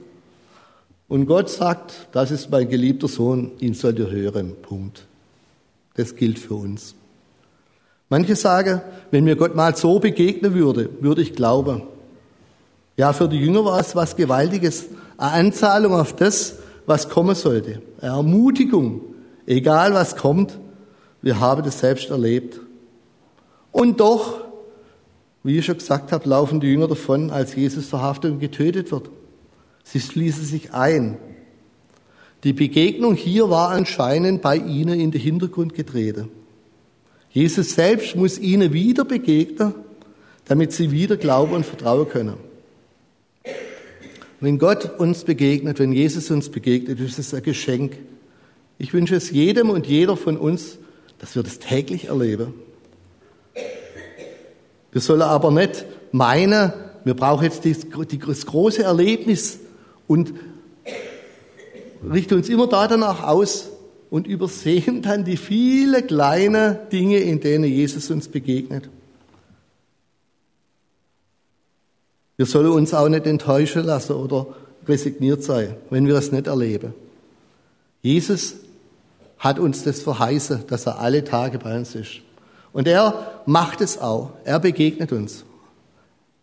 Und 1.09 1.27
Gott 1.27 1.51
sagt, 1.51 2.07
das 2.13 2.31
ist 2.31 2.51
mein 2.51 2.69
geliebter 2.69 3.09
Sohn, 3.09 3.51
ihn 3.59 3.75
sollt 3.75 3.99
ihr 3.99 4.11
hören. 4.11 4.55
Punkt. 4.63 5.07
Das 5.95 6.15
gilt 6.15 6.39
für 6.39 6.55
uns. 6.55 6.95
Manche 8.09 8.37
sagen, 8.37 8.81
wenn 9.11 9.25
mir 9.25 9.37
Gott 9.37 9.55
mal 9.55 9.75
so 9.77 9.99
begegnen 9.99 10.55
würde, 10.55 10.89
würde 11.01 11.23
ich 11.23 11.35
glauben. 11.35 11.83
Ja, 12.97 13.13
für 13.13 13.29
die 13.29 13.39
Jünger 13.39 13.65
war 13.65 13.81
es 13.81 13.97
was 13.97 14.15
Gewaltiges. 14.15 14.87
Eine 15.17 15.33
Anzahlung 15.33 15.95
auf 15.95 16.15
das, 16.15 16.59
was 16.91 17.09
kommen 17.09 17.37
sollte. 17.37 17.81
Ermutigung. 18.01 19.01
Egal 19.47 19.95
was 19.95 20.17
kommt, 20.17 20.59
wir 21.23 21.39
haben 21.39 21.63
das 21.63 21.79
selbst 21.79 22.11
erlebt. 22.11 22.61
Und 23.71 24.01
doch, 24.01 24.41
wie 25.45 25.59
ich 25.59 25.65
schon 25.65 25.79
gesagt 25.79 26.11
habe, 26.11 26.29
laufen 26.29 26.59
die 26.59 26.67
Jünger 26.67 26.89
davon, 26.89 27.31
als 27.31 27.55
Jesus 27.55 27.87
verhaftet 27.87 28.33
und 28.33 28.41
getötet 28.41 28.91
wird. 28.91 29.09
Sie 29.85 30.01
schließen 30.01 30.45
sich 30.45 30.75
ein. 30.75 31.17
Die 32.43 32.53
Begegnung 32.53 33.15
hier 33.15 33.51
war 33.51 33.71
anscheinend 33.71 34.43
bei 34.43 34.57
ihnen 34.57 34.99
in 34.99 35.13
den 35.13 35.21
Hintergrund 35.21 35.75
getreten. 35.75 36.29
Jesus 37.31 37.75
selbst 37.75 38.17
muss 38.17 38.39
ihnen 38.39 38.73
wieder 38.73 39.05
begegnen, 39.05 39.75
damit 40.47 40.73
sie 40.73 40.91
wieder 40.91 41.17
glauben 41.17 41.55
und 41.55 41.65
vertrauen 41.65 42.09
können. 42.09 42.50
Wenn 44.41 44.59
Gott 44.59 44.99
uns 44.99 45.25
begegnet, 45.25 45.79
wenn 45.79 45.93
Jesus 45.93 46.31
uns 46.31 46.49
begegnet, 46.49 46.99
ist 46.99 47.19
es 47.19 47.35
ein 47.35 47.43
Geschenk. 47.43 47.99
Ich 48.79 48.95
wünsche 48.95 49.15
es 49.15 49.31
jedem 49.31 49.69
und 49.69 49.87
jeder 49.87 50.17
von 50.17 50.39
uns, 50.39 50.79
dass 51.19 51.37
wir 51.37 51.43
das 51.43 51.59
täglich 51.59 52.07
erleben. 52.07 52.55
Wir 54.93 55.01
sollen 55.01 55.23
aber 55.23 55.51
nicht 55.51 55.85
meinen, 56.11 56.73
wir 57.05 57.15
brauchen 57.15 57.45
jetzt 57.45 57.65
das 57.65 58.47
große 58.47 58.83
Erlebnis, 58.83 59.61
und 60.11 60.35
richten 62.13 62.35
uns 62.35 62.49
immer 62.49 62.67
da 62.67 62.89
danach 62.89 63.23
aus 63.23 63.71
und 64.11 64.27
übersehen 64.27 65.03
dann 65.03 65.25
die 65.25 65.37
vielen 65.37 66.05
kleinen 66.05 66.79
Dinge, 66.91 67.19
in 67.19 67.39
denen 67.39 67.71
Jesus 67.71 68.11
uns 68.11 68.27
begegnet. 68.27 68.89
Wir 72.41 72.47
sollen 72.47 72.71
uns 72.71 72.95
auch 72.95 73.11
nicht 73.11 73.27
enttäuschen 73.27 73.85
lassen 73.85 74.15
oder 74.15 74.47
resigniert 74.89 75.45
sein, 75.45 75.77
wenn 75.91 76.07
wir 76.07 76.15
es 76.15 76.33
nicht 76.33 76.47
erleben. 76.47 76.95
Jesus 78.01 78.55
hat 79.39 79.59
uns 79.59 79.85
das 79.85 80.01
verheißen, 80.01 80.65
dass 80.67 80.87
er 80.87 81.01
alle 81.01 81.23
Tage 81.23 81.59
bei 81.59 81.77
uns 81.77 81.95
ist. 81.95 82.23
Und 82.73 82.89
er 82.89 83.43
macht 83.45 83.83
es 83.83 83.99
auch. 83.99 84.31
Er 84.45 84.59
begegnet 84.59 85.13
uns. 85.13 85.45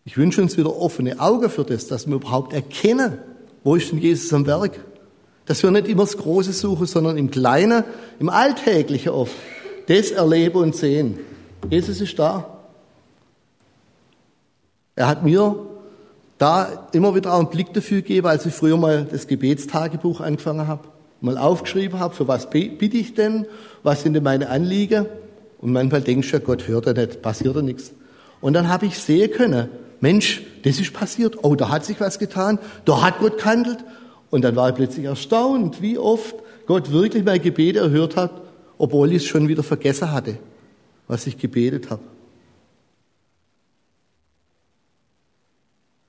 Ich 0.04 0.16
wünsche 0.16 0.40
uns 0.40 0.56
wieder 0.56 0.76
offene 0.76 1.18
Augen 1.18 1.50
für 1.50 1.64
das, 1.64 1.88
dass 1.88 2.06
wir 2.06 2.14
überhaupt 2.14 2.52
erkennen, 2.52 3.18
wo 3.64 3.74
ist 3.74 3.90
denn 3.90 3.98
Jesus 3.98 4.32
am 4.32 4.46
Werk? 4.46 4.78
Dass 5.46 5.64
wir 5.64 5.72
nicht 5.72 5.88
immer 5.88 6.04
das 6.04 6.16
Große 6.16 6.52
suchen, 6.52 6.86
sondern 6.86 7.16
im 7.16 7.32
Kleinen, 7.32 7.82
im 8.20 8.28
Alltäglichen 8.28 9.08
oft, 9.10 9.34
das 9.88 10.12
erleben 10.12 10.58
und 10.58 10.76
sehen. 10.76 11.18
Jesus 11.68 12.00
ist 12.00 12.16
da. 12.20 12.56
Er 14.94 15.08
hat 15.08 15.24
mir 15.24 15.67
da 16.38 16.88
immer 16.92 17.14
wieder 17.14 17.34
auch 17.34 17.40
einen 17.40 17.50
Blick 17.50 17.72
dafür 17.74 17.98
gegeben, 17.98 18.28
als 18.28 18.46
ich 18.46 18.54
früher 18.54 18.76
mal 18.76 19.06
das 19.10 19.26
Gebetstagebuch 19.26 20.20
angefangen 20.20 20.66
habe, 20.66 20.88
mal 21.20 21.36
aufgeschrieben 21.36 21.98
habe, 21.98 22.14
für 22.14 22.28
was 22.28 22.48
bitte 22.48 22.96
ich 22.96 23.14
denn, 23.14 23.46
was 23.82 24.02
sind 24.02 24.14
denn 24.14 24.22
meine 24.22 24.48
Anliegen? 24.48 25.06
Und 25.60 25.72
manchmal 25.72 26.00
denkst 26.00 26.30
du 26.30 26.36
ja, 26.36 26.42
Gott 26.42 26.68
hört 26.68 26.86
ja 26.86 26.92
nicht, 26.92 27.20
passiert 27.20 27.56
ja 27.56 27.62
nichts. 27.62 27.92
Und 28.40 28.52
dann 28.52 28.68
habe 28.68 28.86
ich 28.86 28.98
sehen 28.98 29.30
können, 29.32 29.68
Mensch, 30.00 30.42
das 30.62 30.78
ist 30.78 30.92
passiert. 30.92 31.42
Oh, 31.42 31.56
da 31.56 31.70
hat 31.70 31.84
sich 31.84 32.00
was 32.00 32.20
getan. 32.20 32.58
Da 32.84 33.02
hat 33.02 33.18
Gott 33.18 33.38
gehandelt. 33.38 33.78
Und 34.30 34.42
dann 34.42 34.54
war 34.54 34.68
er 34.68 34.74
plötzlich 34.74 35.06
erstaunt, 35.06 35.82
wie 35.82 35.98
oft 35.98 36.36
Gott 36.66 36.92
wirklich 36.92 37.24
mein 37.24 37.42
Gebet 37.42 37.76
erhört 37.76 38.16
hat, 38.16 38.30
obwohl 38.76 39.10
ich 39.10 39.22
es 39.22 39.24
schon 39.24 39.48
wieder 39.48 39.62
vergessen 39.62 40.12
hatte, 40.12 40.38
was 41.08 41.26
ich 41.26 41.38
gebetet 41.38 41.90
habe. 41.90 42.02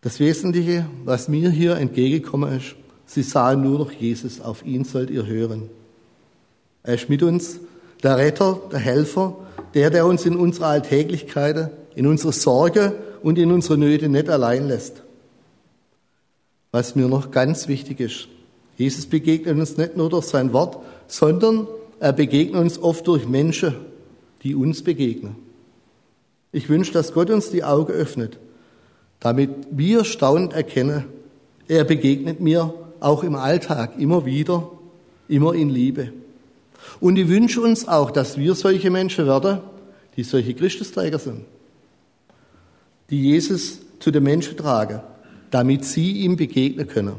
Das 0.01 0.19
Wesentliche, 0.19 0.85
was 1.03 1.27
mir 1.27 1.49
hier 1.49 1.75
entgegengekommen 1.75 2.57
ist, 2.57 2.75
sie 3.05 3.23
sahen 3.23 3.63
nur 3.63 3.79
noch 3.79 3.91
Jesus, 3.91 4.39
auf 4.39 4.65
ihn 4.65 4.85
sollt 4.85 5.09
ihr 5.09 5.25
hören. 5.25 5.69
Er 6.83 6.95
ist 6.95 7.09
mit 7.09 7.21
uns, 7.21 7.59
der 8.01 8.17
Retter, 8.17 8.61
der 8.71 8.79
Helfer, 8.79 9.35
der, 9.73 9.89
der 9.89 10.05
uns 10.05 10.25
in 10.25 10.37
unserer 10.37 10.67
Alltäglichkeit, 10.67 11.71
in 11.95 12.07
unserer 12.07 12.31
Sorge 12.31 12.95
und 13.21 13.37
in 13.37 13.51
unsere 13.51 13.77
Nöte 13.77 14.07
nicht 14.07 14.29
allein 14.29 14.69
lässt. 14.69 15.03
Was 16.71 16.95
mir 16.95 17.07
noch 17.07 17.31
ganz 17.31 17.67
wichtig 17.67 17.99
ist, 17.99 18.29
Jesus 18.77 19.05
begegnet 19.05 19.57
uns 19.57 19.75
nicht 19.75 19.97
nur 19.97 20.09
durch 20.09 20.25
sein 20.25 20.53
Wort, 20.53 20.77
sondern 21.07 21.67
er 21.99 22.13
begegnet 22.13 22.61
uns 22.61 22.81
oft 22.81 23.05
durch 23.07 23.27
Menschen, 23.27 23.75
die 24.43 24.55
uns 24.55 24.81
begegnen. 24.81 25.35
Ich 26.53 26.69
wünsche, 26.69 26.93
dass 26.93 27.13
Gott 27.13 27.29
uns 27.29 27.49
die 27.49 27.65
Augen 27.65 27.91
öffnet, 27.91 28.39
damit 29.19 29.49
wir 29.71 30.05
staunend 30.05 30.53
erkennen, 30.53 31.05
er 31.67 31.83
begegnet 31.83 32.39
mir 32.39 32.73
auch 32.99 33.23
im 33.23 33.35
Alltag 33.35 33.97
immer 33.97 34.25
wieder, 34.25 34.71
immer 35.27 35.53
in 35.53 35.69
Liebe. 35.69 36.13
Und 36.99 37.17
ich 37.17 37.27
wünsche 37.27 37.61
uns 37.61 37.87
auch, 37.87 38.11
dass 38.11 38.37
wir 38.37 38.55
solche 38.55 38.89
Menschen 38.89 39.25
werden, 39.25 39.59
die 40.15 40.23
solche 40.23 40.53
Christusträger 40.53 41.19
sind, 41.19 41.45
die 43.09 43.21
Jesus 43.21 43.79
zu 43.99 44.11
den 44.11 44.23
Menschen 44.23 44.57
tragen, 44.57 45.01
damit 45.51 45.85
sie 45.85 46.23
ihm 46.23 46.35
begegnen 46.35 46.87
können. 46.87 47.15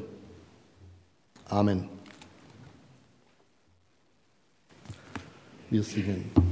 Amen. 1.49 1.89
Wir 5.71 5.83
singen. 5.83 6.50